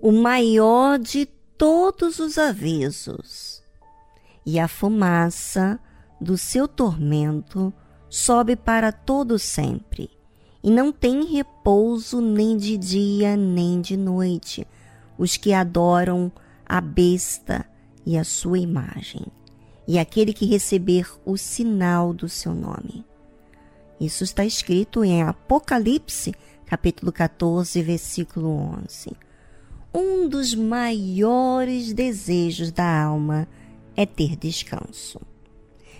o 0.00 0.12
maior 0.12 0.98
de 0.98 1.26
todos 1.58 2.18
os 2.18 2.38
avisos, 2.38 3.57
e 4.48 4.58
a 4.58 4.66
fumaça 4.66 5.78
do 6.18 6.38
seu 6.38 6.66
tormento 6.66 7.70
sobe 8.08 8.56
para 8.56 8.90
todo 8.90 9.38
sempre, 9.38 10.08
e 10.64 10.70
não 10.70 10.90
tem 10.90 11.22
repouso 11.26 12.22
nem 12.22 12.56
de 12.56 12.78
dia 12.78 13.36
nem 13.36 13.78
de 13.78 13.94
noite 13.94 14.66
os 15.18 15.36
que 15.36 15.52
adoram 15.52 16.32
a 16.64 16.80
besta 16.80 17.66
e 18.06 18.16
a 18.16 18.24
sua 18.24 18.58
imagem, 18.58 19.26
e 19.86 19.98
aquele 19.98 20.32
que 20.32 20.46
receber 20.46 21.06
o 21.26 21.36
sinal 21.36 22.14
do 22.14 22.26
seu 22.26 22.54
nome. 22.54 23.04
Isso 24.00 24.24
está 24.24 24.46
escrito 24.46 25.04
em 25.04 25.22
Apocalipse, 25.22 26.34
capítulo 26.64 27.12
14, 27.12 27.82
versículo 27.82 28.48
11 28.82 29.14
um 29.92 30.28
dos 30.28 30.54
maiores 30.54 31.92
desejos 31.92 32.70
da 32.70 33.02
alma 33.02 33.48
é 33.98 34.06
ter 34.06 34.36
descanso. 34.36 35.20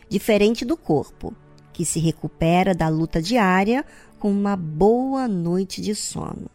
Diferente 0.09 0.65
do 0.65 0.77
corpo, 0.77 1.35
que 1.73 1.85
se 1.85 1.99
recupera 1.99 2.73
da 2.73 2.89
luta 2.89 3.21
diária 3.21 3.85
com 4.21 4.31
uma 4.31 4.55
boa 4.55 5.27
noite 5.27 5.83
de 5.83 5.97
sono. 5.97 6.49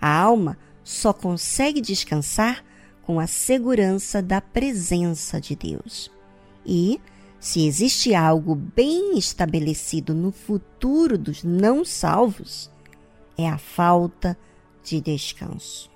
A 0.00 0.16
alma 0.16 0.56
só 0.84 1.12
consegue 1.12 1.80
descansar 1.80 2.64
com 3.02 3.18
a 3.18 3.26
segurança 3.26 4.22
da 4.22 4.40
presença 4.40 5.40
de 5.40 5.56
Deus. 5.56 6.08
E, 6.64 7.00
se 7.40 7.66
existe 7.66 8.14
algo 8.14 8.54
bem 8.54 9.18
estabelecido 9.18 10.14
no 10.14 10.30
futuro 10.30 11.18
dos 11.18 11.42
não 11.42 11.84
salvos, 11.84 12.70
é 13.36 13.48
a 13.48 13.58
falta 13.58 14.38
de 14.84 15.00
descanso. 15.00 15.90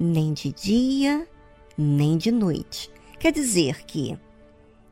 Nem 0.00 0.32
de 0.32 0.52
dia, 0.52 1.28
nem 1.76 2.16
de 2.16 2.32
noite. 2.32 2.93
Quer 3.24 3.32
dizer 3.32 3.86
que, 3.86 4.18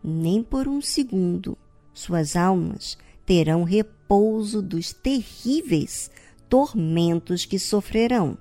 nem 0.03 0.43
por 0.43 0.66
um 0.66 0.80
segundo, 0.80 1.55
suas 1.93 2.35
almas 2.35 2.97
terão 3.26 3.62
repouso 3.62 4.62
dos 4.62 4.91
terríveis 4.91 6.11
tormentos 6.49 7.45
que 7.45 7.59
sofrerão. 7.59 8.39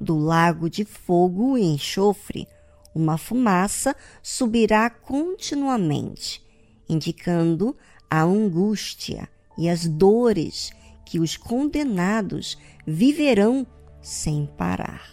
Do 0.00 0.16
lago 0.16 0.70
de 0.70 0.86
fogo 0.86 1.58
e 1.58 1.64
enxofre, 1.64 2.48
uma 2.94 3.18
fumaça 3.18 3.94
subirá 4.22 4.88
continuamente, 4.88 6.42
indicando 6.88 7.76
a 8.08 8.22
angústia 8.22 9.28
e 9.58 9.68
as 9.68 9.86
dores 9.86 10.72
que 11.04 11.20
os 11.20 11.36
condenados 11.36 12.56
viverão 12.86 13.66
sem 14.00 14.46
parar. 14.56 15.12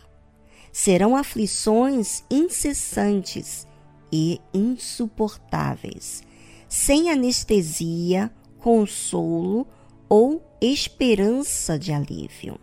Serão 0.72 1.14
aflições 1.14 2.24
incessantes 2.32 3.68
e 4.12 4.40
insuportáveis, 4.54 6.24
sem 6.68 7.10
anestesia, 7.10 8.32
consolo 8.60 9.68
ou 10.10 10.44
esperança 10.62 11.80
de 11.80 11.92
alívio. 11.92 12.60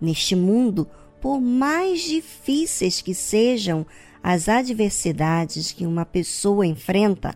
Neste 0.00 0.36
mundo, 0.36 0.88
por 1.20 1.40
mais 1.40 2.02
difíceis 2.02 3.00
que 3.00 3.14
sejam 3.14 3.86
as 4.22 4.48
adversidades 4.48 5.72
que 5.72 5.86
uma 5.86 6.04
pessoa 6.04 6.66
enfrenta, 6.66 7.34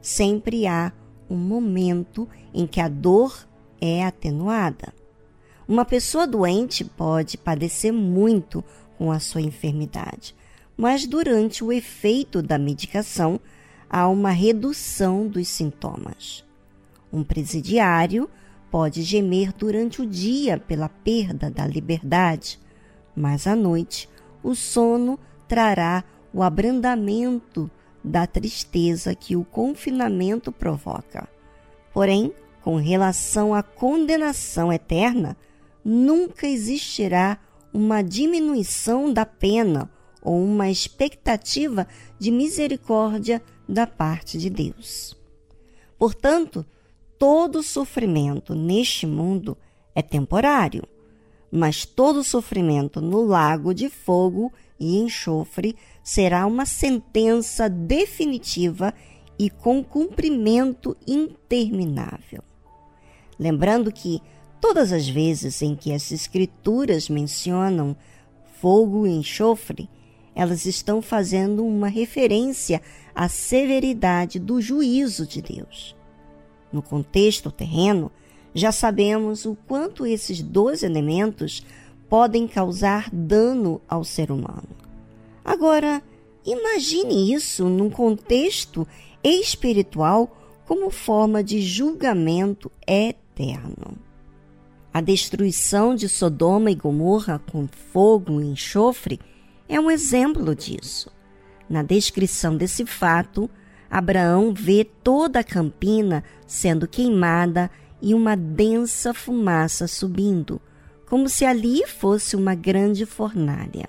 sempre 0.00 0.66
há 0.66 0.92
um 1.28 1.36
momento 1.36 2.28
em 2.54 2.66
que 2.66 2.80
a 2.80 2.88
dor 2.88 3.48
é 3.80 4.04
atenuada. 4.04 4.94
Uma 5.66 5.84
pessoa 5.84 6.26
doente 6.26 6.84
pode 6.84 7.36
padecer 7.36 7.92
muito 7.92 8.64
com 8.96 9.12
a 9.12 9.20
sua 9.20 9.40
enfermidade, 9.40 10.34
mas 10.78 11.04
durante 11.04 11.64
o 11.64 11.72
efeito 11.72 12.40
da 12.40 12.56
medicação 12.56 13.40
há 13.90 14.06
uma 14.06 14.30
redução 14.30 15.26
dos 15.26 15.48
sintomas. 15.48 16.44
Um 17.12 17.24
presidiário 17.24 18.30
pode 18.70 19.02
gemer 19.02 19.52
durante 19.52 20.00
o 20.00 20.06
dia 20.06 20.56
pela 20.56 20.88
perda 20.88 21.50
da 21.50 21.66
liberdade, 21.66 22.60
mas 23.16 23.48
à 23.48 23.56
noite 23.56 24.08
o 24.40 24.54
sono 24.54 25.18
trará 25.48 26.04
o 26.32 26.44
abrandamento 26.44 27.68
da 28.04 28.24
tristeza 28.24 29.16
que 29.16 29.34
o 29.34 29.44
confinamento 29.44 30.52
provoca. 30.52 31.28
Porém, 31.92 32.32
com 32.62 32.76
relação 32.76 33.52
à 33.52 33.64
condenação 33.64 34.72
eterna, 34.72 35.36
nunca 35.84 36.46
existirá 36.46 37.38
uma 37.72 38.00
diminuição 38.02 39.12
da 39.12 39.26
pena 39.26 39.90
ou 40.22 40.42
uma 40.42 40.70
expectativa 40.70 41.86
de 42.18 42.30
misericórdia 42.30 43.42
da 43.68 43.86
parte 43.86 44.38
de 44.38 44.50
Deus. 44.50 45.16
Portanto, 45.98 46.64
todo 47.18 47.62
sofrimento 47.62 48.54
neste 48.54 49.06
mundo 49.06 49.56
é 49.94 50.02
temporário, 50.02 50.84
mas 51.50 51.84
todo 51.84 52.22
sofrimento 52.22 53.00
no 53.00 53.22
lago 53.22 53.74
de 53.74 53.88
fogo 53.88 54.52
e 54.78 54.98
enxofre 54.98 55.76
será 56.02 56.46
uma 56.46 56.64
sentença 56.64 57.68
definitiva 57.68 58.94
e 59.38 59.50
com 59.50 59.82
cumprimento 59.82 60.96
interminável. 61.06 62.42
Lembrando 63.38 63.92
que 63.92 64.20
todas 64.60 64.92
as 64.92 65.08
vezes 65.08 65.62
em 65.62 65.76
que 65.76 65.92
as 65.92 66.10
Escrituras 66.10 67.08
mencionam 67.08 67.96
fogo 68.60 69.06
e 69.06 69.10
enxofre, 69.10 69.88
elas 70.38 70.66
estão 70.66 71.02
fazendo 71.02 71.66
uma 71.66 71.88
referência 71.88 72.80
à 73.12 73.28
severidade 73.28 74.38
do 74.38 74.60
juízo 74.60 75.26
de 75.26 75.42
Deus. 75.42 75.96
No 76.72 76.80
contexto 76.80 77.50
terreno, 77.50 78.08
já 78.54 78.70
sabemos 78.70 79.44
o 79.44 79.56
quanto 79.66 80.06
esses 80.06 80.40
dois 80.40 80.84
elementos 80.84 81.66
podem 82.08 82.46
causar 82.46 83.10
dano 83.12 83.80
ao 83.88 84.04
ser 84.04 84.30
humano. 84.30 84.68
Agora, 85.44 86.00
imagine 86.46 87.34
isso 87.34 87.68
num 87.68 87.90
contexto 87.90 88.86
espiritual 89.24 90.36
como 90.68 90.88
forma 90.88 91.42
de 91.42 91.60
julgamento 91.60 92.70
eterno. 92.86 93.98
A 94.94 95.00
destruição 95.00 95.96
de 95.96 96.08
Sodoma 96.08 96.70
e 96.70 96.76
Gomorra 96.76 97.42
com 97.50 97.66
fogo 97.66 98.40
e 98.40 98.46
enxofre 98.46 99.18
é 99.68 99.78
um 99.78 99.90
exemplo 99.90 100.54
disso. 100.54 101.10
Na 101.68 101.82
descrição 101.82 102.56
desse 102.56 102.86
fato, 102.86 103.50
Abraão 103.90 104.52
vê 104.54 104.84
toda 104.84 105.40
a 105.40 105.44
campina 105.44 106.24
sendo 106.46 106.88
queimada 106.88 107.70
e 108.00 108.14
uma 108.14 108.36
densa 108.36 109.12
fumaça 109.12 109.86
subindo, 109.86 110.60
como 111.06 111.28
se 111.28 111.44
ali 111.44 111.86
fosse 111.86 112.36
uma 112.36 112.54
grande 112.54 113.04
fornalha. 113.04 113.88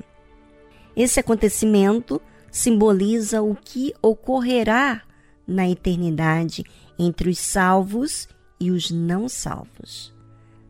Esse 0.96 1.20
acontecimento 1.20 2.22
simboliza 2.52 3.42
o 3.42 3.56
que 3.56 3.94
ocorrerá 4.02 5.04
na 5.48 5.70
eternidade 5.70 6.64
entre 6.98 7.30
os 7.30 7.40
salvos 7.40 8.28
e 8.60 8.72
os 8.72 8.92
não 8.92 9.30
salvos. 9.30 10.14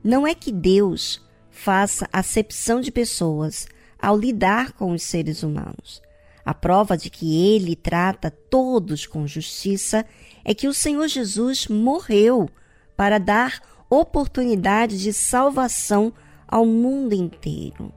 Não 0.03 0.25
é 0.25 0.35
que 0.35 0.51
Deus 0.51 1.21
faça 1.49 2.07
acepção 2.13 2.79
de 2.79 2.91
pessoas 2.91 3.67
ao 4.01 4.17
lidar 4.17 4.73
com 4.73 4.91
os 4.91 5.03
seres 5.03 5.43
humanos. 5.43 6.01
A 6.45 6.53
prova 6.53 6.97
de 6.97 7.09
que 7.09 7.53
ele 7.53 7.75
trata 7.75 8.31
todos 8.31 9.05
com 9.05 9.27
justiça 9.27 10.05
é 10.43 10.53
que 10.53 10.67
o 10.67 10.73
Senhor 10.73 11.07
Jesus 11.07 11.67
morreu 11.67 12.49
para 12.95 13.19
dar 13.19 13.61
oportunidade 13.89 14.99
de 14.99 15.13
salvação 15.13 16.13
ao 16.47 16.65
mundo 16.65 17.13
inteiro. 17.13 17.93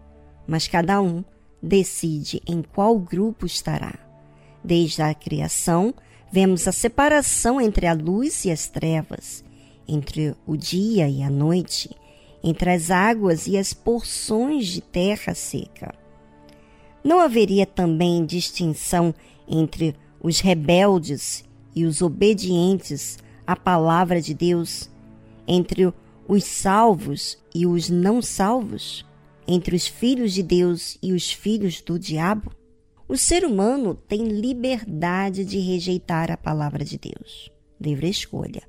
Mas 0.46 0.68
cada 0.68 1.00
um 1.00 1.24
decide 1.62 2.42
em 2.46 2.62
qual 2.62 2.98
grupo 2.98 3.46
estará. 3.46 3.94
Desde 4.62 5.02
a 5.02 5.14
criação, 5.14 5.94
vemos 6.30 6.66
a 6.66 6.72
separação 6.72 7.60
entre 7.60 7.86
a 7.86 7.92
luz 7.92 8.44
e 8.44 8.50
as 8.50 8.68
trevas, 8.68 9.44
entre 9.86 10.34
o 10.46 10.56
dia 10.56 11.08
e 11.08 11.22
a 11.22 11.30
noite, 11.30 11.90
entre 12.42 12.70
as 12.70 12.90
águas 12.90 13.46
e 13.46 13.56
as 13.56 13.72
porções 13.72 14.66
de 14.66 14.80
terra 14.80 15.34
seca. 15.34 15.94
Não 17.04 17.20
haveria 17.20 17.66
também 17.66 18.24
distinção 18.24 19.14
entre 19.48 19.94
os 20.20 20.40
rebeldes 20.40 21.44
e 21.74 21.84
os 21.84 22.00
obedientes 22.02 23.18
à 23.46 23.56
palavra 23.56 24.20
de 24.20 24.34
Deus, 24.34 24.90
entre 25.46 25.92
os 26.28 26.44
salvos 26.44 27.38
e 27.54 27.66
os 27.66 27.90
não 27.90 28.22
salvos, 28.22 29.04
entre 29.46 29.74
os 29.74 29.86
filhos 29.86 30.32
de 30.32 30.42
Deus 30.42 30.96
e 31.02 31.12
os 31.12 31.32
filhos 31.32 31.80
do 31.80 31.98
diabo? 31.98 32.52
O 33.08 33.16
ser 33.16 33.44
humano 33.44 33.94
tem 33.94 34.28
liberdade 34.28 35.44
de 35.44 35.58
rejeitar 35.58 36.30
a 36.30 36.36
palavra 36.36 36.84
de 36.84 36.98
Deus, 36.98 37.50
livre 37.80 38.08
escolha. 38.08 38.62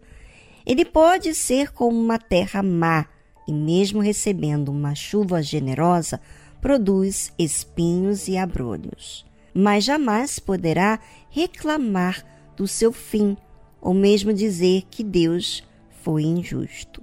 Ele 0.65 0.83
pode 0.83 1.35
ser 1.35 1.71
como 1.71 1.99
uma 1.99 2.17
terra 2.17 2.63
má 2.63 3.07
e, 3.47 3.51
mesmo 3.51 4.01
recebendo 4.01 4.69
uma 4.69 4.95
chuva 4.95 5.41
generosa, 5.41 6.19
produz 6.61 7.33
espinhos 7.37 8.27
e 8.27 8.37
abrolhos, 8.37 9.25
mas 9.53 9.83
jamais 9.83 10.39
poderá 10.39 10.99
reclamar 11.29 12.25
do 12.55 12.67
seu 12.67 12.91
fim 12.91 13.35
ou 13.81 13.93
mesmo 13.93 14.31
dizer 14.31 14.83
que 14.89 15.03
Deus 15.03 15.63
foi 16.01 16.23
injusto. 16.23 17.01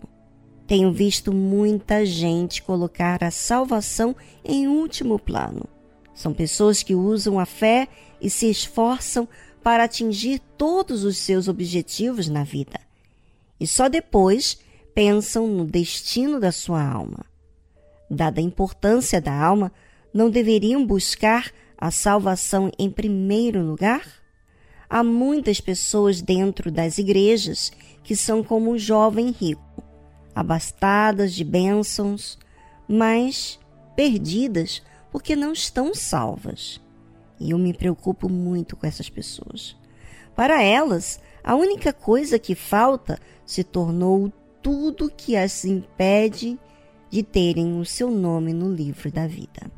Tenho 0.67 0.93
visto 0.93 1.33
muita 1.33 2.07
gente 2.07 2.63
colocar 2.63 3.23
a 3.25 3.31
salvação 3.31 4.17
em 4.45 4.69
último 4.69 5.19
plano. 5.19 5.67
São 6.15 6.33
pessoas 6.33 6.83
que 6.83 6.95
usam 6.95 7.39
a 7.39 7.45
fé 7.45 7.89
e 8.21 8.31
se 8.31 8.49
esforçam 8.49 9.29
para 9.63 9.85
atingir 9.85 10.41
todos 10.57 11.05
os 11.05 11.19
seus 11.19 11.49
objetivos 11.49 12.29
na 12.29 12.45
vida. 12.45 12.81
E 13.59 13.67
só 13.67 13.89
depois 13.89 14.59
pensam 14.95 15.47
no 15.47 15.65
destino 15.65 16.39
da 16.39 16.53
sua 16.53 16.83
alma 16.83 17.31
dada 18.11 18.41
a 18.41 18.45
importância 18.45 19.21
da 19.21 19.33
alma, 19.33 19.71
não 20.13 20.29
deveriam 20.29 20.85
buscar 20.85 21.53
a 21.79 21.91
salvação 21.91 22.71
em 22.77 22.91
primeiro 22.91 23.63
lugar? 23.63 24.03
Há 24.89 25.05
muitas 25.05 25.61
pessoas 25.61 26.21
dentro 26.21 26.71
das 26.73 26.99
igrejas 26.99 27.71
que 28.03 28.17
são 28.17 28.43
como 28.43 28.73
o 28.73 28.79
jovem 28.79 29.31
rico, 29.31 29.85
abastadas 30.35 31.33
de 31.33 31.45
bênçãos, 31.45 32.37
mas 32.89 33.61
perdidas 33.95 34.83
porque 35.13 35.37
não 35.37 35.53
estão 35.53 35.95
salvas. 35.95 36.81
E 37.39 37.53
eu 37.53 37.59
me 37.59 37.73
preocupo 37.73 38.29
muito 38.29 38.77
com 38.77 38.87
essas 38.87 39.09
pessoas. 39.09 39.77
Para 40.35 40.63
elas, 40.63 41.21
a 41.43 41.55
única 41.55 41.93
coisa 41.93 42.39
que 42.39 42.55
falta 42.55 43.19
se 43.47 43.63
tornou 43.63 44.33
tudo 44.63 45.11
que 45.15 45.37
as 45.37 45.65
impede 45.65 46.59
de 47.11 47.23
terem 47.23 47.79
o 47.79 47.85
seu 47.85 48.11
nome 48.11 48.53
no 48.53 48.73
livro 48.73 49.11
da 49.11 49.27
vida. 49.27 49.71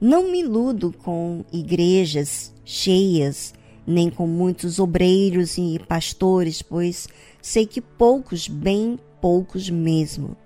Não 0.00 0.30
me 0.30 0.40
iludo 0.40 0.92
com 0.92 1.44
igrejas 1.52 2.54
cheias, 2.64 3.54
nem 3.86 4.10
com 4.10 4.26
muitos 4.26 4.78
obreiros 4.78 5.58
e 5.58 5.78
pastores, 5.88 6.62
pois 6.62 7.08
sei 7.40 7.66
que 7.66 7.80
poucos, 7.80 8.48
bem 8.48 8.98
poucos 9.20 9.68
mesmo, 9.68 10.36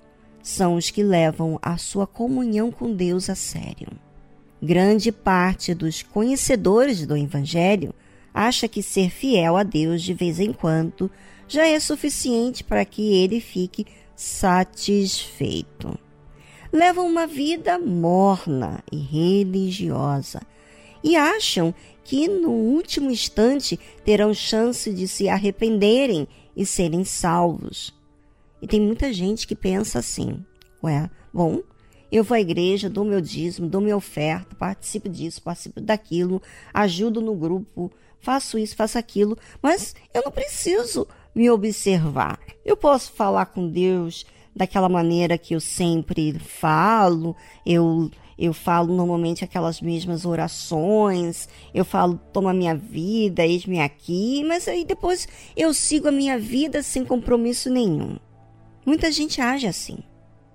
são 0.43 0.77
os 0.77 0.91
que 0.91 1.03
levam 1.03 1.59
a 1.61 1.77
sua 1.77 2.07
comunhão 2.07 2.71
com 2.71 2.95
Deus 2.95 3.29
a 3.29 3.35
sério. 3.35 3.89
Grande 4.63 5.13
parte 5.13 5.75
dos 5.75 6.03
conhecedores 6.03 7.07
do 7.07 7.17
Evangelho 7.17 7.95
acha 8.33 8.67
que 8.67 8.83
ser 8.83 9.11
fiel 9.11 9.57
a 9.57 9.63
Deus 9.63 10.03
de 10.03 10.15
vez 10.15 10.41
em 10.41 10.53
quando 10.53 11.11
já 11.49 11.67
é 11.67 11.81
suficiente 11.81 12.63
para 12.63 12.85
que 12.85 13.15
ele 13.15 13.41
fique 13.41 13.87
satisfeito. 14.15 15.99
Levam 16.73 17.07
uma 17.07 17.27
vida 17.27 17.79
morna 17.79 18.85
e 18.93 18.99
religiosa 18.99 20.43
e 21.03 21.17
acham 21.17 21.75
que 22.05 22.29
no 22.29 22.51
último 22.51 23.11
instante 23.11 23.79
terão 24.05 24.35
chance 24.35 24.93
de 24.93 25.09
se 25.09 25.29
arrependerem 25.29 26.29
e 26.55 26.67
serem 26.67 27.05
salvos. 27.05 27.95
E 28.61 28.67
tem 28.67 28.81
muita 28.81 29.13
gente 29.13 29.47
que 29.47 29.55
pensa 29.55 30.01
assim: 30.01 30.45
ué, 30.83 31.09
bom, 31.33 31.63
eu 32.11 32.25
vou 32.25 32.35
à 32.35 32.41
igreja, 32.41 32.91
dou 32.91 33.05
meu 33.05 33.21
dízimo, 33.21 33.69
dou 33.69 33.81
minha 33.81 33.97
oferta, 33.97 34.57
participo 34.57 35.09
disso, 35.09 35.43
participo 35.43 35.81
daquilo, 35.81 36.43
ajudo 36.73 37.21
no 37.21 37.35
grupo, 37.35 37.93
faço 38.19 38.59
isso, 38.59 38.75
faço 38.75 38.99
aquilo, 38.99 39.37
mas 39.63 39.95
eu 40.13 40.23
não 40.25 40.33
preciso 40.33 41.07
me 41.39 41.49
observar. 41.49 42.41
Eu 42.65 42.77
posso 42.77 43.13
falar 43.13 43.47
com 43.47 43.69
Deus 43.69 44.27
daquela 44.57 44.89
maneira 44.89 45.39
que 45.39 45.55
eu 45.55 45.61
sempre 45.61 46.37
falo, 46.37 47.37
eu 47.65 48.11
eu 48.37 48.53
falo 48.53 48.95
normalmente 48.95 49.45
aquelas 49.45 49.81
mesmas 49.81 50.25
orações, 50.25 51.49
eu 51.75 51.85
falo 51.85 52.21
toma 52.33 52.53
minha 52.53 52.75
vida, 52.75 53.45
eis-me 53.45 53.81
aqui, 53.81 54.45
mas 54.47 54.69
aí 54.69 54.85
depois 54.85 55.27
eu 55.57 55.75
sigo 55.75 56.09
a 56.09 56.13
minha 56.13 56.39
vida 56.39 56.83
sem 56.83 57.05
compromisso 57.05 57.69
nenhum. 57.69 58.17
Muita 58.87 59.11
gente 59.11 59.41
age 59.41 59.67
assim. 59.67 59.99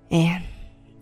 É, 0.09 0.41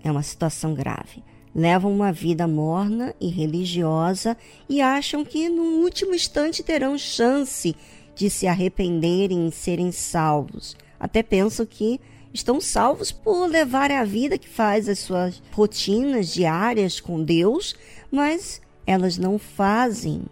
é 0.04 0.12
uma 0.12 0.24
situação 0.24 0.74
grave. 0.74 1.24
Levam 1.54 1.92
uma 1.92 2.12
vida 2.12 2.48
morna 2.48 3.14
e 3.20 3.28
religiosa 3.28 4.38
e 4.70 4.82
acham 4.82 5.26
que 5.26 5.50
no 5.50 5.84
último 5.84 6.16
instante 6.16 6.64
terão 6.64 6.98
chance 6.98 7.76
de 8.16 8.30
se 8.30 8.48
arrependerem 8.48 9.48
e 9.48 9.52
serem 9.52 9.92
salvos. 9.92 10.76
Até 11.00 11.24
pensam 11.24 11.66
que 11.66 12.00
estão 12.34 12.62
salvos 12.62 13.12
por 13.12 13.48
levar 13.48 13.92
a 13.92 14.04
vida 14.04 14.38
que 14.38 14.48
faz 14.48 14.88
as 14.88 15.00
suas 15.00 15.42
rotinas 15.52 16.34
diárias 16.34 17.00
com 17.00 17.24
Deus, 17.24 17.76
mas 18.12 18.62
elas 18.86 19.18
não 19.18 19.38
fazem 19.38 20.24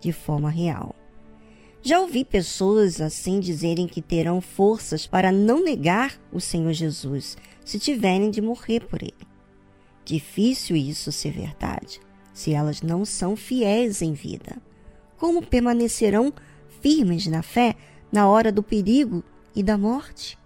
de 0.00 0.12
forma 0.12 0.50
real. 0.50 0.94
Já 1.82 2.00
ouvi 2.00 2.24
pessoas 2.24 3.00
assim 3.00 3.38
dizerem 3.38 3.86
que 3.86 4.02
terão 4.02 4.40
forças 4.40 5.06
para 5.06 5.30
não 5.30 5.62
negar 5.62 6.20
o 6.32 6.40
Senhor 6.40 6.72
Jesus 6.72 7.36
se 7.64 7.78
tiverem 7.78 8.30
de 8.30 8.40
morrer 8.40 8.80
por 8.80 9.02
ele. 9.02 9.14
Difícil 10.04 10.76
isso 10.76 11.12
ser 11.12 11.32
verdade, 11.32 12.00
se 12.32 12.52
elas 12.52 12.82
não 12.82 13.04
são 13.04 13.36
fiéis 13.36 14.02
em 14.02 14.12
vida. 14.12 14.56
Como 15.16 15.44
permanecerão 15.44 16.32
firmes 16.80 17.26
na 17.26 17.42
fé 17.42 17.74
na 18.12 18.28
hora 18.28 18.50
do 18.52 18.62
perigo 18.62 19.22
e 19.54 19.62
da 19.62 19.76
morte? 19.76 20.38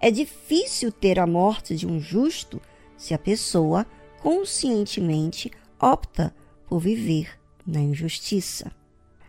É 0.00 0.10
difícil 0.10 0.92
ter 0.92 1.18
a 1.18 1.26
morte 1.26 1.74
de 1.74 1.86
um 1.86 2.00
justo 2.00 2.60
se 2.96 3.14
a 3.14 3.18
pessoa 3.18 3.86
conscientemente 4.20 5.50
opta 5.80 6.34
por 6.68 6.78
viver 6.78 7.38
na 7.66 7.80
injustiça. 7.80 8.72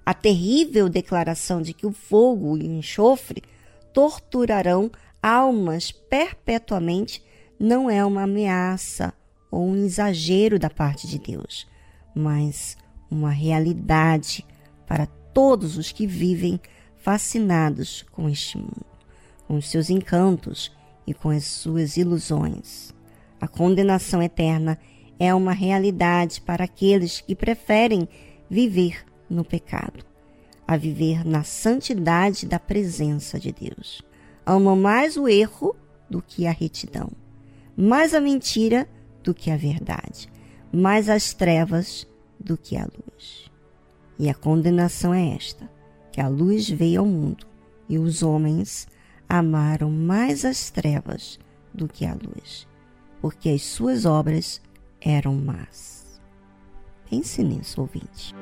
A 0.06 0.14
terrível 0.14 0.90
declaração 0.90 1.62
de 1.62 1.74
que 1.74 1.86
o 1.86 1.92
fogo 1.92 2.58
e 2.58 2.62
o 2.62 2.74
enxofre 2.74 3.44
torturarão 3.94 4.92
almas 5.22 5.92
perpetuamente 5.92 7.24
não 7.60 7.90
é 7.90 8.04
uma 8.06 8.24
ameaça 8.24 9.14
ou 9.52 9.68
um 9.68 9.76
exagero 9.76 10.58
da 10.58 10.70
parte 10.70 11.08
de 11.08 11.20
Deus, 11.20 11.68
mas 12.16 12.78
uma 13.12 13.32
realidade 13.32 14.46
para 14.88 15.08
todos 15.34 15.78
os 15.78 15.92
que 15.92 16.06
vivem 16.06 16.60
fascinados 16.98 18.06
com 18.12 18.30
este 18.30 18.58
mundo 18.58 18.90
com 19.50 19.56
os 19.56 19.68
seus 19.68 19.90
encantos 19.90 20.72
e 21.08 21.14
com 21.14 21.32
as 21.32 21.44
suas 21.44 21.98
ilusões. 21.98 22.94
A 23.42 23.48
condenação 23.48 24.22
eterna 24.22 24.78
é 25.18 25.34
uma 25.34 25.54
realidade 25.54 26.40
para 26.40 26.66
aqueles 26.66 27.20
que 27.20 27.36
preferem 27.36 28.08
viver 28.48 29.04
no 29.28 29.44
pecado, 29.44 30.06
a 30.68 30.78
viver 30.78 31.26
na 31.26 31.44
santidade 31.44 32.46
da 32.46 32.60
presença 32.60 33.40
de 33.40 33.52
Deus. 33.52 34.04
Amam 34.46 34.76
mais 34.76 35.18
o 35.18 35.28
erro 35.28 35.76
do 36.08 36.22
que 36.22 36.46
a 36.46 36.52
retidão, 36.52 37.10
mais 37.76 38.14
a 38.14 38.22
mentira 38.22 38.88
do 39.24 39.34
que 39.34 39.50
a 39.50 39.58
verdade, 39.58 40.30
mais 40.72 41.10
as 41.10 41.34
trevas 41.34 42.08
do 42.40 42.56
que 42.56 42.78
a 42.78 42.86
luz. 42.86 43.49
E 44.20 44.30
a 44.30 44.34
condenação 44.34 45.14
é 45.14 45.34
esta: 45.36 45.70
que 46.12 46.20
a 46.20 46.28
luz 46.28 46.70
veio 46.70 47.00
ao 47.00 47.08
mundo 47.08 47.48
e 47.88 47.98
os 47.98 48.22
homens 48.22 48.88
amaram 49.28 49.90
mais 49.90 50.44
as 50.44 50.70
trevas 50.70 51.40
do 51.74 51.88
que 51.88 52.06
a 52.06 52.14
luz, 52.14 52.68
porque 53.22 53.50
as 53.50 53.62
suas 53.62 54.06
obras 54.06 54.62
eram 55.00 55.34
más. 55.34 56.20
Pense 57.10 57.42
nisso, 57.42 57.82
ouvinte. 57.82 58.36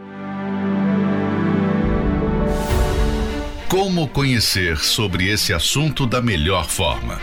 Como 3.70 4.08
conhecer 4.08 4.78
sobre 4.78 5.30
esse 5.30 5.54
assunto 5.54 6.08
da 6.08 6.22
melhor 6.22 6.68
forma? 6.68 7.20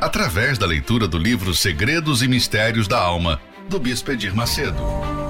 Através 0.00 0.56
da 0.56 0.66
leitura 0.66 1.08
do 1.08 1.18
livro 1.18 1.54
Segredos 1.54 2.22
e 2.22 2.28
Mistérios 2.28 2.86
da 2.86 3.00
Alma, 3.00 3.40
do 3.68 3.78
Bispo 3.78 4.12
Edir 4.12 4.34
Macedo. 4.34 5.29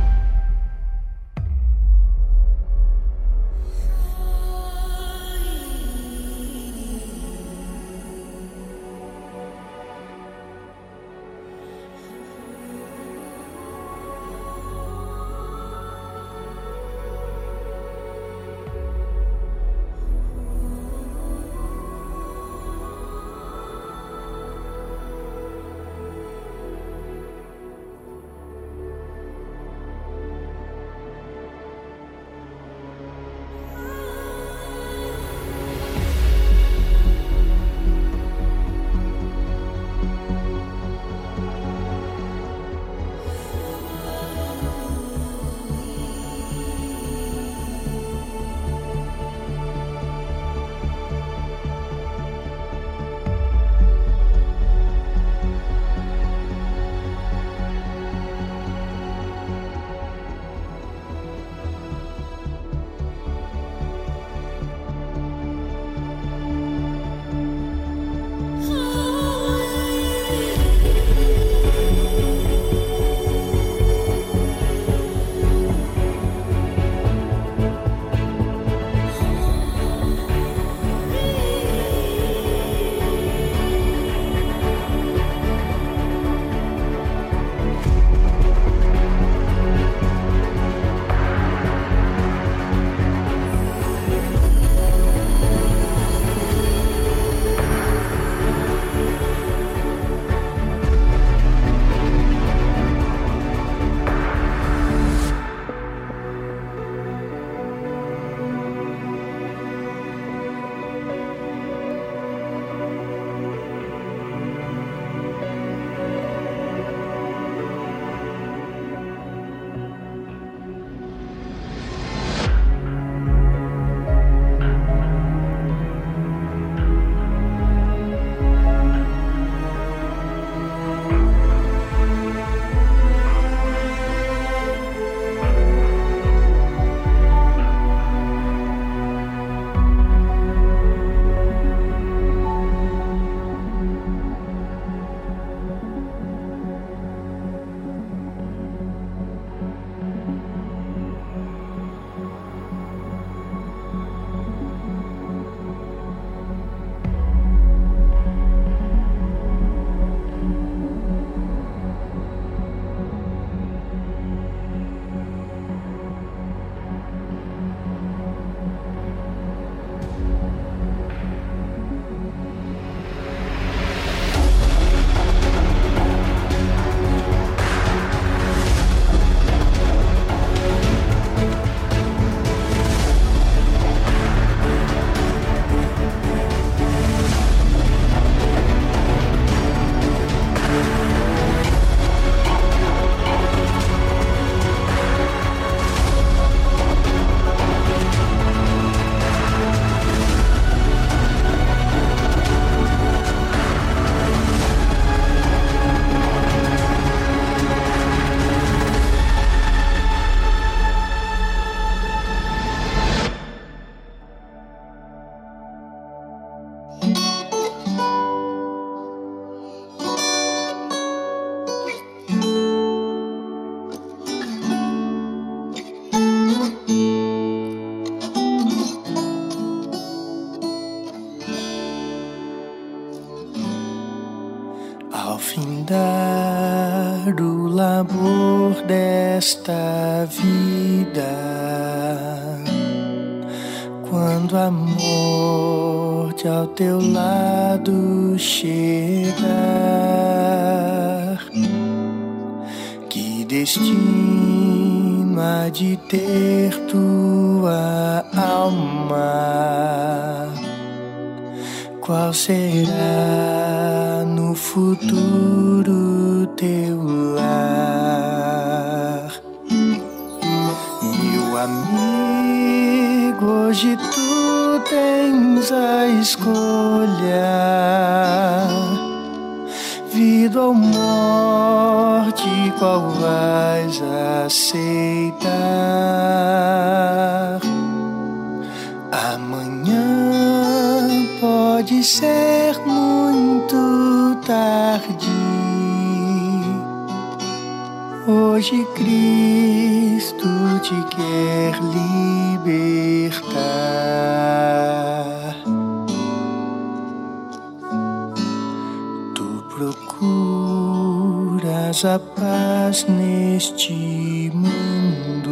procuras 312.01 312.05
a 312.05 312.19
paz 312.19 313.05
neste 313.05 314.51
mundo. 314.53 315.51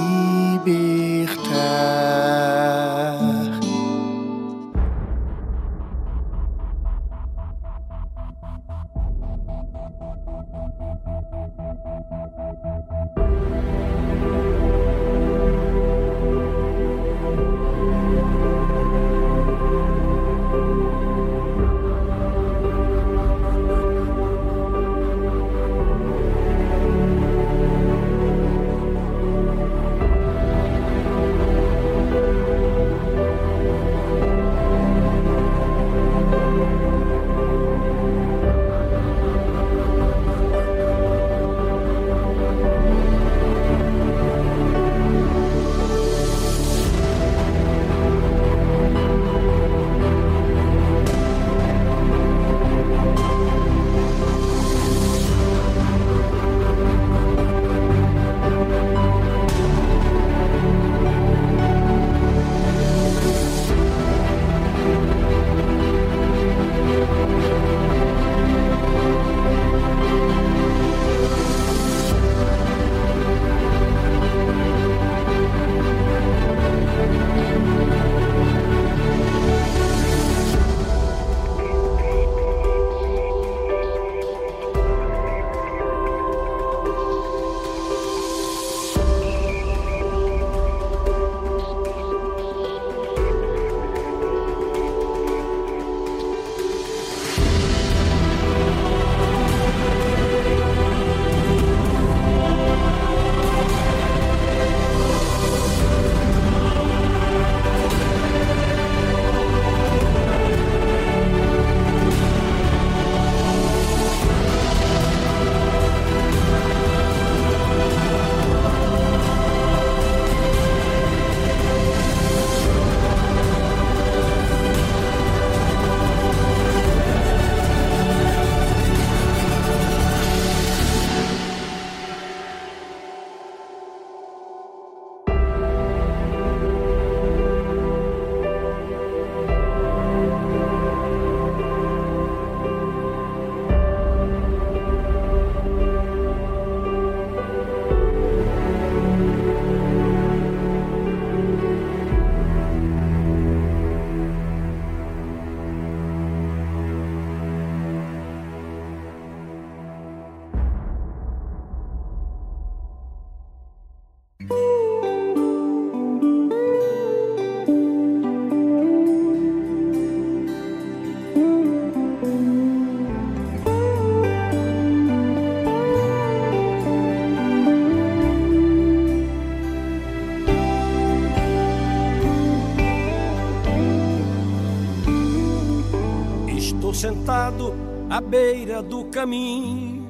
Beira 188.30 188.84
do 188.84 189.06
caminho, 189.06 190.08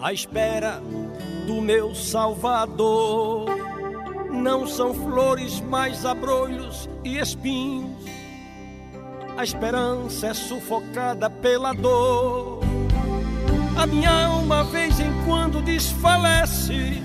à 0.00 0.12
espera 0.12 0.80
do 1.44 1.60
meu 1.60 1.94
Salvador. 1.96 3.46
Não 4.30 4.66
são 4.68 4.94
flores, 4.94 5.60
mas 5.60 6.06
abrolhos 6.06 6.88
e 7.02 7.18
espinhos. 7.18 8.04
A 9.36 9.42
esperança 9.42 10.28
é 10.28 10.34
sufocada 10.34 11.28
pela 11.28 11.72
dor. 11.72 12.60
A 13.76 13.84
minha 13.86 14.26
alma, 14.26 14.62
vez 14.62 15.00
em 15.00 15.12
quando, 15.24 15.60
desfalece. 15.60 17.02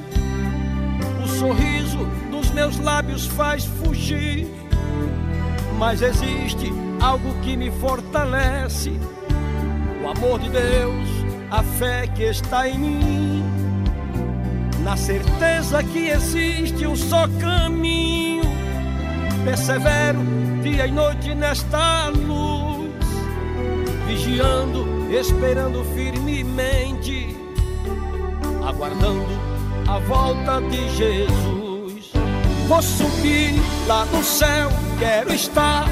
O 1.24 1.28
sorriso 1.28 2.06
dos 2.30 2.52
meus 2.52 2.78
lábios 2.78 3.26
faz 3.26 3.66
fugir. 3.66 4.48
Mas 5.80 6.04
existe 6.04 6.72
algo 7.02 7.34
que 7.42 7.58
me 7.58 7.72
fortalece: 7.72 8.92
amor 10.18 10.40
de 10.40 10.50
Deus, 10.50 11.08
a 11.52 11.62
fé 11.62 12.08
que 12.08 12.24
está 12.24 12.68
em 12.70 12.78
mim 12.78 13.44
na 14.84 14.96
certeza 14.96 15.84
que 15.84 16.10
existe 16.10 16.86
um 16.86 16.96
só 16.96 17.28
caminho. 17.40 18.44
Persevero 19.44 20.20
dia 20.62 20.88
e 20.88 20.92
noite 20.92 21.34
nesta 21.36 22.10
luz, 22.10 22.92
vigiando, 24.08 24.86
esperando 25.12 25.84
firmemente, 25.96 27.36
aguardando 28.68 29.26
a 29.88 30.00
volta 30.00 30.62
de 30.62 30.90
Jesus. 30.96 32.12
Vou 32.68 32.82
subir 32.82 33.54
lá 33.88 34.06
no 34.06 34.24
céu, 34.24 34.70
quero 34.98 35.34
estar 35.34 35.86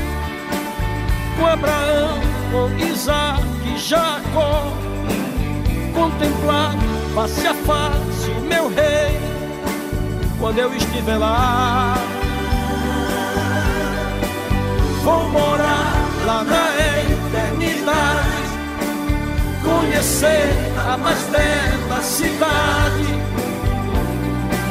com 1.38 1.46
Abraão, 1.46 2.20
com 2.52 2.86
Isaac 2.86 3.53
e 3.66 3.78
Jacó, 3.78 4.74
contemplar 5.94 6.76
face 7.16 7.48
a 7.48 7.54
face 7.54 8.32
o 8.32 8.42
meu 8.42 8.68
rei 8.70 9.20
quando 10.40 10.58
eu 10.58 10.74
estiver 10.76 11.18
lá. 11.18 11.96
Vou 15.04 15.30
morar 15.30 15.94
lá 16.26 16.44
na 16.44 16.70
eternidade, 17.12 18.44
conhecer 19.64 20.54
a 20.78 20.98
mais 20.98 21.24
bela 21.24 22.02
cidade 22.02 23.24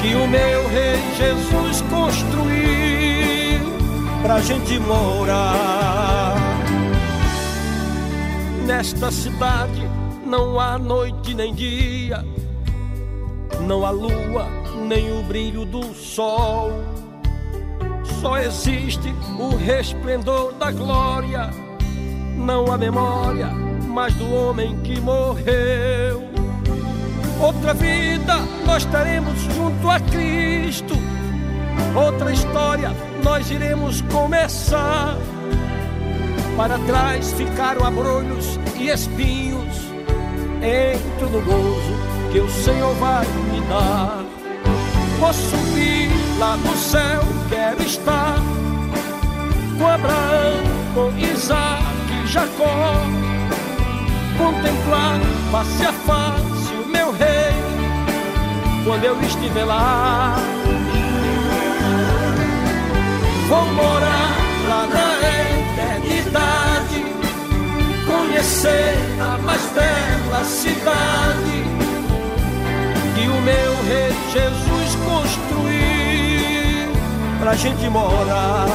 que 0.01 0.15
o 0.15 0.27
meu 0.27 0.69
rei 0.69 1.01
Jesus 1.17 1.81
construiu 1.83 3.61
pra 4.23 4.41
gente 4.41 4.79
morar. 4.81 6.22
Nesta 8.67 9.11
cidade 9.11 9.89
não 10.25 10.59
há 10.59 10.79
noite 10.79 11.35
nem 11.35 11.55
dia, 11.55 12.25
não 13.67 13.85
há 13.85 13.91
lua 13.91 14.47
nem 14.89 15.13
o 15.19 15.23
brilho 15.25 15.65
do 15.65 15.93
sol. 15.95 16.71
Só 18.21 18.39
existe 18.39 19.13
o 19.39 19.57
resplendor 19.57 20.53
da 20.55 20.71
glória, 20.71 21.51
não 22.37 22.73
há 22.73 22.79
memória 22.79 23.49
mais 23.93 24.15
do 24.15 24.33
homem 24.33 24.79
que 24.81 25.01
morreu. 25.01 26.23
Outra 27.41 27.75
vida 27.75 28.37
nós 28.65 28.85
teremos 28.87 29.39
junto 29.55 29.91
a 29.91 30.01
Cristo, 30.01 30.95
outra 31.95 32.33
história 32.33 32.91
nós 33.23 33.51
iremos 33.51 34.01
começar. 34.03 35.17
Para 36.57 36.79
trás 36.81 37.33
ficaram 37.33 37.85
abrolhos 37.85 38.59
e 38.79 38.89
espinhos 38.89 39.93
entro 40.63 41.29
no 41.31 41.41
gozo 41.41 42.13
que 42.31 42.39
o 42.39 42.49
Senhor 42.49 42.95
vai 42.95 43.27
me 43.51 43.61
dar. 43.69 44.25
Vou 45.19 45.33
subir 45.33 46.11
lá 46.39 46.57
no 46.57 46.77
céu, 46.77 47.23
quero 47.49 47.83
estar 47.83 48.37
com 49.79 49.87
Abraão, 49.87 50.63
com 50.95 51.19
Isaac 51.19 51.83
e 52.23 52.27
Jacó, 52.27 52.95
contemplar 54.39 55.21
face 55.51 55.87
a 55.87 55.93
face 55.93 56.75
o 56.75 56.89
meu 56.89 57.13
rei, 57.13 57.55
quando 58.85 59.05
eu 59.05 59.21
estiver 59.23 59.65
lá. 59.65 60.37
Vou 63.49 63.67
morar 63.67 64.22
eternidade 66.33 67.05
conhecer 68.07 68.95
a 69.21 69.39
mais 69.39 69.63
bela 69.73 70.45
cidade 70.45 71.65
que 73.15 73.29
o 73.29 73.41
meu 73.43 73.77
rei 73.87 74.13
Jesus 74.33 74.97
construiu 75.05 76.93
pra 77.39 77.55
gente 77.55 77.89
morar. 77.89 78.67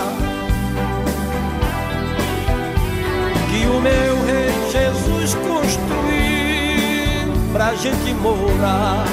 Que 3.49 3.65
o 3.65 3.79
meu 3.79 4.25
rei 4.25 4.51
Jesus 4.71 5.35
construiu 5.35 7.33
pra 7.51 7.73
gente 7.75 8.13
morar. 8.15 9.05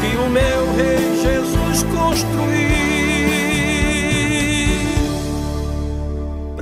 Que 0.00 0.16
o 0.16 0.28
meu 0.28 0.74
rei 0.76 1.22
Jesus 1.22 1.82
construiu 1.84 2.91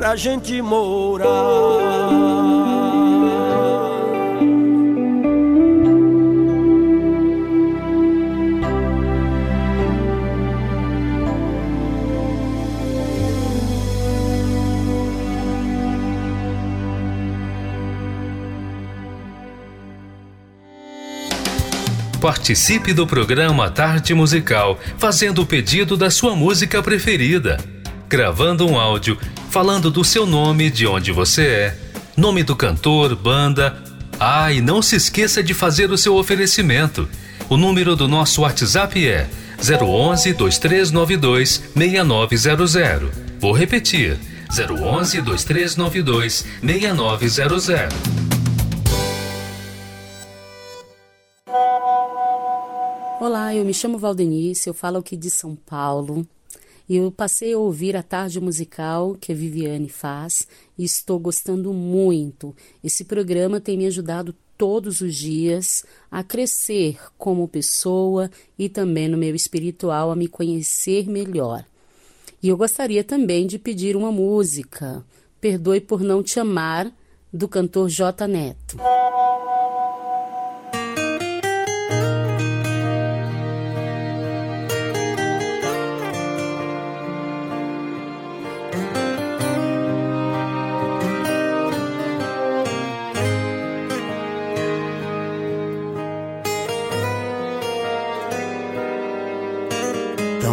pra 0.00 0.16
gente 0.16 0.62
morar. 0.62 1.28
Participe 22.22 22.94
do 22.94 23.06
programa 23.06 23.70
Tarde 23.70 24.14
Musical, 24.14 24.78
fazendo 24.96 25.42
o 25.42 25.46
pedido 25.46 25.94
da 25.94 26.10
sua 26.10 26.34
música 26.34 26.82
preferida 26.82 27.58
gravando 28.10 28.66
um 28.66 28.76
áudio 28.76 29.16
falando 29.50 29.90
do 29.90 30.04
seu 30.04 30.24
nome, 30.24 30.70
de 30.70 30.86
onde 30.86 31.10
você 31.10 31.42
é, 31.42 31.76
nome 32.16 32.44
do 32.44 32.54
cantor, 32.54 33.16
banda. 33.16 33.82
Ah, 34.18 34.52
e 34.52 34.60
não 34.60 34.80
se 34.80 34.94
esqueça 34.94 35.42
de 35.42 35.52
fazer 35.52 35.90
o 35.90 35.98
seu 35.98 36.14
oferecimento. 36.14 37.08
O 37.48 37.56
número 37.56 37.96
do 37.96 38.06
nosso 38.06 38.42
WhatsApp 38.42 39.04
é 39.04 39.28
011 39.58 40.32
2392 40.34 41.62
6900. 41.74 43.10
Vou 43.40 43.52
repetir: 43.52 44.16
011 44.50 45.20
2392 45.20 46.46
6900. 46.62 47.88
Olá, 53.20 53.54
eu 53.54 53.64
me 53.64 53.74
chamo 53.74 53.98
Valdenice, 53.98 54.68
eu 54.68 54.74
falo 54.74 54.98
aqui 54.98 55.16
de 55.16 55.28
São 55.28 55.56
Paulo. 55.56 56.24
E 56.90 56.96
eu 56.96 57.12
passei 57.12 57.52
a 57.52 57.58
ouvir 57.58 57.96
a 57.96 58.02
tarde 58.02 58.40
musical 58.40 59.14
que 59.14 59.30
a 59.30 59.34
Viviane 59.34 59.88
faz 59.88 60.48
e 60.76 60.82
estou 60.82 61.20
gostando 61.20 61.72
muito. 61.72 62.52
Esse 62.82 63.04
programa 63.04 63.60
tem 63.60 63.78
me 63.78 63.86
ajudado 63.86 64.34
todos 64.58 65.00
os 65.00 65.14
dias 65.14 65.84
a 66.10 66.24
crescer 66.24 66.98
como 67.16 67.46
pessoa 67.46 68.28
e 68.58 68.68
também 68.68 69.06
no 69.06 69.16
meu 69.16 69.36
espiritual 69.36 70.10
a 70.10 70.16
me 70.16 70.26
conhecer 70.26 71.08
melhor. 71.08 71.64
E 72.42 72.48
eu 72.48 72.56
gostaria 72.56 73.04
também 73.04 73.46
de 73.46 73.56
pedir 73.56 73.94
uma 73.94 74.10
música, 74.10 75.04
Perdoe 75.40 75.80
por 75.80 76.00
Não 76.00 76.24
Te 76.24 76.40
Amar, 76.40 76.92
do 77.32 77.46
cantor 77.46 77.88
J 77.88 78.26
Neto. 78.26 78.78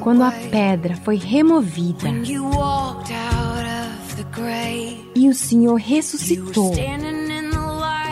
Quando 0.00 0.22
a 0.22 0.30
pedra 0.30 0.96
foi 0.96 1.16
removida. 1.16 2.08
E 5.14 5.28
o 5.28 5.34
Senhor 5.34 5.76
ressuscitou, 5.76 6.72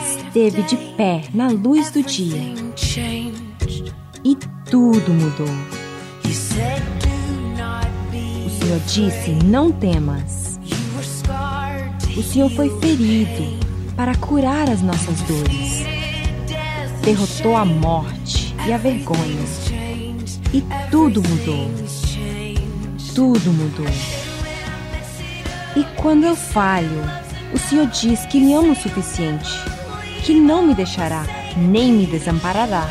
esteve 0.07 0.63
de 0.63 0.77
pé 0.97 1.25
na 1.33 1.49
luz 1.49 1.91
do 1.91 2.03
dia. 2.03 2.55
E 4.25 4.37
tudo 4.71 5.13
mudou. 5.13 5.49
O 8.47 8.51
Senhor 8.51 8.81
disse: 8.87 9.31
Não 9.45 9.73
temas. 9.73 10.59
O 12.17 12.23
Senhor 12.23 12.51
foi 12.51 12.69
ferido 12.81 13.59
para 13.97 14.15
curar 14.17 14.69
as 14.69 14.83
nossas 14.83 15.21
dores, 15.23 15.85
derrotou 17.03 17.57
a 17.57 17.65
morte 17.65 18.55
e 18.67 18.73
a 18.73 18.77
vergonha 18.77 19.68
e 20.53 20.63
tudo 20.91 21.23
mudou. 21.23 21.71
Tudo 23.15 23.53
mudou. 23.53 23.87
E 25.77 25.85
quando 25.97 26.25
eu 26.25 26.37
falho, 26.37 27.03
o 27.53 27.59
Senhor 27.59 27.87
diz 27.87 28.25
que 28.27 28.41
me 28.41 28.55
ama 28.55 28.73
o 28.73 28.77
suficiente, 28.77 29.51
que 30.25 30.35
não 30.35 30.67
me 30.67 30.75
deixará 30.75 31.25
nem 31.57 31.93
me 31.93 32.07
desamparará. 32.07 32.89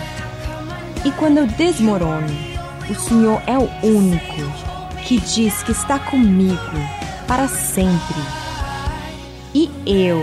E 1.06 1.12
quando 1.12 1.38
eu 1.38 1.48
desmorono, 1.48 2.28
o 2.90 2.96
Senhor 2.96 3.42
é 3.48 3.58
o 3.58 3.70
único 3.84 4.42
que 5.06 5.20
diz 5.20 5.64
que 5.64 5.72
está 5.72 6.00
comigo 6.00 6.58
para 7.28 7.48
sempre. 7.48 8.22
E 9.54 9.72
eu 9.86 10.22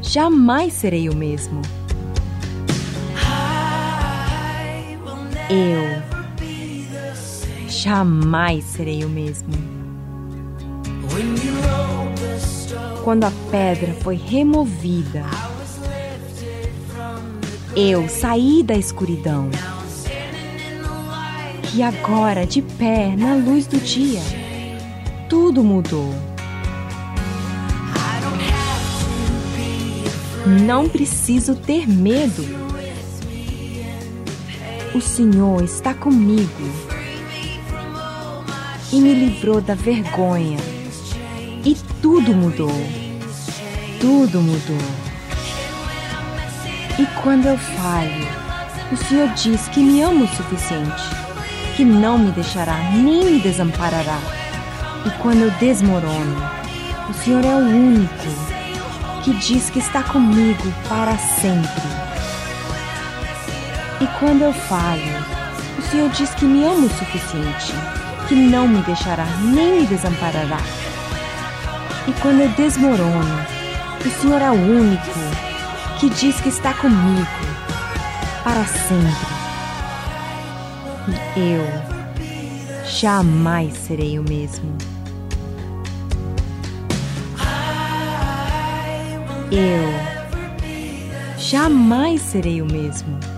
jamais 0.00 0.72
serei 0.72 1.08
o 1.08 1.16
mesmo. 1.16 1.60
Eu 5.48 6.02
jamais 7.68 8.64
serei 8.64 9.04
o 9.04 9.08
mesmo. 9.08 9.52
Quando 13.04 13.24
a 13.24 13.32
pedra 13.50 13.94
foi 13.94 14.16
removida, 14.16 15.24
eu 17.76 18.08
saí 18.08 18.64
da 18.64 18.74
escuridão 18.74 19.48
e 21.72 21.82
agora 21.82 22.44
de 22.44 22.62
pé 22.62 23.14
na 23.16 23.34
luz 23.34 23.66
do 23.66 23.78
dia, 23.78 24.22
tudo 25.28 25.62
mudou. 25.62 26.12
Não 30.64 30.88
preciso 30.88 31.54
ter 31.54 31.88
medo 31.88 32.65
o 34.96 35.00
Senhor 35.00 35.62
está 35.62 35.92
comigo 35.92 36.70
e 38.90 38.98
me 38.98 39.12
livrou 39.12 39.60
da 39.60 39.74
vergonha. 39.74 40.56
E 41.62 41.76
tudo 42.00 42.32
mudou. 42.32 42.72
Tudo 44.00 44.40
mudou. 44.40 44.88
E 46.98 47.04
quando 47.22 47.44
eu 47.44 47.58
falho, 47.58 48.26
o 48.90 48.96
Senhor 48.96 49.28
diz 49.34 49.68
que 49.68 49.80
me 49.80 50.00
ama 50.00 50.24
o 50.24 50.28
suficiente, 50.28 51.02
que 51.76 51.84
não 51.84 52.18
me 52.18 52.30
deixará 52.30 52.78
nem 52.92 53.32
me 53.32 53.40
desamparará. 53.40 54.18
E 55.04 55.10
quando 55.20 55.42
eu 55.42 55.50
desmorono, 55.60 56.36
o 57.10 57.12
Senhor 57.22 57.44
é 57.44 57.54
o 57.54 57.58
único 57.58 58.24
que 59.22 59.34
diz 59.34 59.68
que 59.68 59.78
está 59.78 60.02
comigo 60.04 60.72
para 60.88 61.18
sempre. 61.18 61.95
Quando 64.18 64.42
eu 64.42 64.52
falho, 64.52 65.02
o 65.78 65.82
Senhor 65.82 66.08
diz 66.08 66.30
que 66.36 66.46
me 66.46 66.64
ama 66.64 66.86
o 66.86 66.90
suficiente, 66.90 67.74
que 68.26 68.34
não 68.34 68.66
me 68.66 68.80
deixará 68.82 69.26
nem 69.42 69.80
me 69.80 69.86
desamparará. 69.86 70.58
E 72.08 72.12
quando 72.22 72.40
eu 72.40 72.48
desmorono, 72.50 73.46
o 74.02 74.20
Senhor 74.20 74.40
é 74.40 74.50
o 74.50 74.54
único 74.54 75.20
que 76.00 76.08
diz 76.08 76.40
que 76.40 76.48
está 76.48 76.72
comigo 76.72 77.26
para 78.42 78.64
sempre. 78.64 79.36
E 81.36 81.52
eu 81.52 82.86
jamais 82.86 83.74
serei 83.74 84.18
o 84.18 84.22
mesmo. 84.22 84.74
Eu 89.52 91.36
jamais 91.38 92.22
serei 92.22 92.62
o 92.62 92.66
mesmo. 92.66 93.35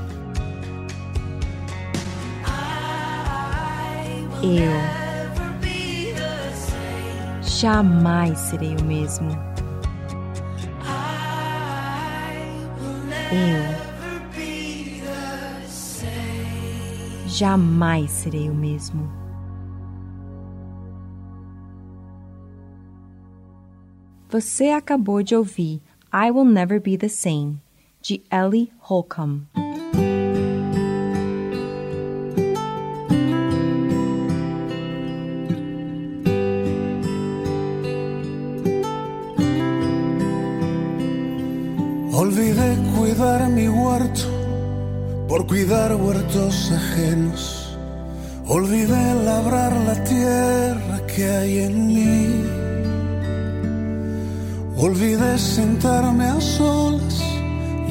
Eu 4.40 4.70
jamais 7.42 8.38
serei 8.38 8.76
o 8.76 8.84
mesmo. 8.84 9.30
Eu 13.32 13.88
jamais 17.26 18.10
serei 18.12 18.48
o 18.48 18.54
mesmo. 18.54 19.10
Você 24.30 24.68
acabou 24.70 25.22
de 25.22 25.34
ouvir 25.34 25.82
I 26.12 26.30
Will 26.30 26.44
Never 26.44 26.80
Be 26.80 26.96
the 26.96 27.08
Same, 27.08 27.58
de 28.00 28.22
Ellie 28.30 28.70
Holcomb. 28.78 29.67
Mi 43.46 43.68
huerto 43.68 44.22
por 45.28 45.46
cuidar 45.46 45.94
huertos 45.94 46.72
ajenos. 46.72 47.78
Olvidé 48.46 49.14
labrar 49.24 49.72
la 49.86 50.02
tierra 50.04 51.06
que 51.06 51.24
hay 51.28 51.58
en 51.58 51.86
mí 51.86 52.68
Olvidé 54.80 55.36
sentarme 55.38 56.26
a 56.26 56.40
solas 56.40 57.20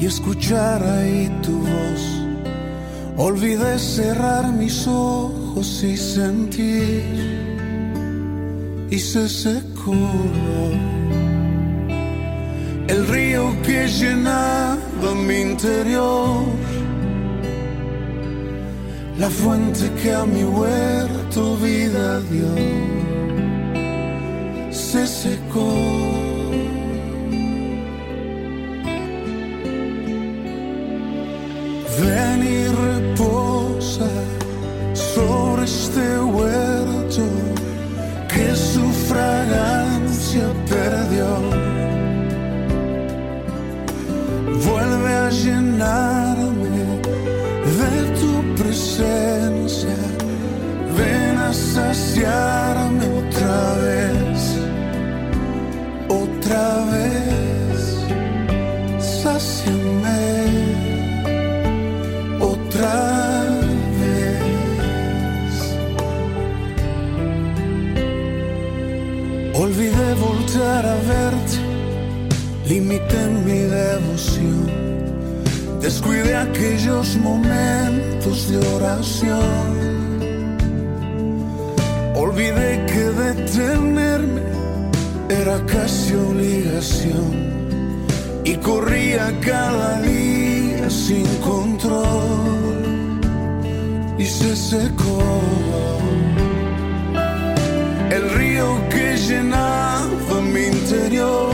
y 0.00 0.06
escuchar 0.06 0.82
ahí 0.82 1.30
tu 1.42 1.58
voz. 1.58 2.02
Olvidé 3.18 3.78
cerrar 3.78 4.50
mis 4.50 4.88
ojos 4.88 5.84
y 5.84 5.98
sentir. 5.98 7.04
Y 8.90 8.98
se 8.98 9.28
secó 9.28 9.92
el 12.88 13.06
río 13.06 13.54
que 13.64 13.86
llenaba 13.86 14.78
mi 15.14 15.40
interior. 15.40 16.44
La 19.18 19.28
fuente 19.28 19.90
que 20.00 20.12
a 20.12 20.24
mi 20.24 20.44
huerto 20.44 21.56
vida 21.56 22.20
dio. 22.30 22.54
Se 24.70 25.06
secó. 25.06 25.72
Ven 32.00 32.40
y 32.44 32.66
reposa 32.86 34.08
sobre 34.94 35.64
este 35.64 36.20
huerto 36.20 37.24
que 38.28 38.54
su 38.54 38.84
fragancia 39.08 40.44
perdió. 40.68 41.67
Saciarme 51.78 53.06
otra 53.22 53.58
vez, 53.86 54.38
otra 56.22 56.64
vez. 56.92 57.80
Saciame. 59.22 60.18
Olvidé 69.54 70.14
voltar 70.14 70.86
a 70.86 70.96
verte, 71.12 71.56
limité 72.68 73.22
mi 73.44 73.60
devoción, 73.78 74.66
descuidé 75.80 76.36
aquellos 76.36 77.16
momentos 77.16 78.48
de 78.50 78.58
oración. 78.76 79.67
Olvidé 82.38 82.86
que 82.86 83.04
detenerme 83.24 84.42
era 85.28 85.58
casi 85.66 86.14
obligación. 86.14 87.32
Y 88.44 88.54
corría 88.58 89.34
cada 89.40 90.00
día 90.02 90.88
sin 90.88 91.26
control 91.38 92.78
y 94.18 94.24
se 94.24 94.54
secó. 94.54 95.20
El 98.08 98.30
río 98.30 98.88
que 98.88 99.16
llenaba 99.16 100.40
mi 100.52 100.62
interior, 100.66 101.50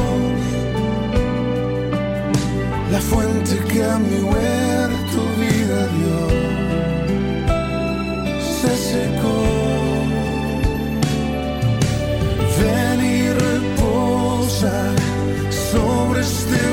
la 2.92 3.00
fuente 3.00 3.56
que 3.72 3.82
a 3.84 3.98
mi 3.98 4.20
huerto 4.20 4.63
sobre 15.50 16.20
este 16.20 16.63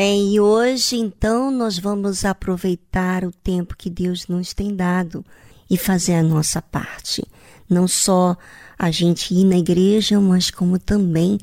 Bem, 0.00 0.32
e 0.32 0.38
hoje 0.38 0.94
então 0.94 1.50
nós 1.50 1.76
vamos 1.76 2.24
aproveitar 2.24 3.24
o 3.24 3.32
tempo 3.32 3.76
que 3.76 3.90
Deus 3.90 4.28
nos 4.28 4.54
tem 4.54 4.76
dado 4.76 5.26
e 5.68 5.76
fazer 5.76 6.14
a 6.14 6.22
nossa 6.22 6.62
parte. 6.62 7.26
Não 7.68 7.88
só 7.88 8.36
a 8.78 8.92
gente 8.92 9.34
ir 9.34 9.42
na 9.42 9.58
igreja, 9.58 10.20
mas 10.20 10.52
como 10.52 10.78
também 10.78 11.36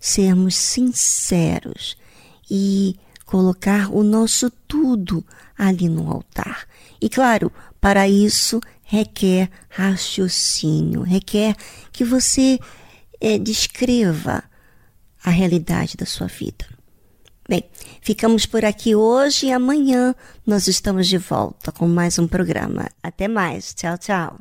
sermos 0.00 0.54
sinceros 0.54 1.98
e 2.50 2.96
colocar 3.26 3.94
o 3.94 4.02
nosso 4.02 4.50
tudo 4.66 5.22
ali 5.58 5.86
no 5.86 6.10
altar. 6.10 6.66
E 7.02 7.10
claro, 7.10 7.52
para 7.78 8.08
isso 8.08 8.58
requer 8.84 9.50
raciocínio, 9.68 11.02
requer 11.02 11.54
que 11.92 12.06
você 12.06 12.58
é, 13.20 13.38
descreva 13.38 14.42
a 15.22 15.28
realidade 15.28 15.94
da 15.94 16.06
sua 16.06 16.26
vida. 16.26 16.64
Bem, 17.48 17.64
ficamos 18.08 18.46
por 18.46 18.64
aqui 18.64 18.94
hoje 18.94 19.48
e 19.48 19.52
amanhã 19.52 20.14
nós 20.46 20.66
estamos 20.66 21.06
de 21.06 21.18
volta 21.18 21.70
com 21.70 21.86
mais 21.86 22.18
um 22.18 22.26
programa. 22.26 22.88
Até 23.02 23.28
mais. 23.28 23.74
Tchau, 23.74 23.98
tchau. 23.98 24.38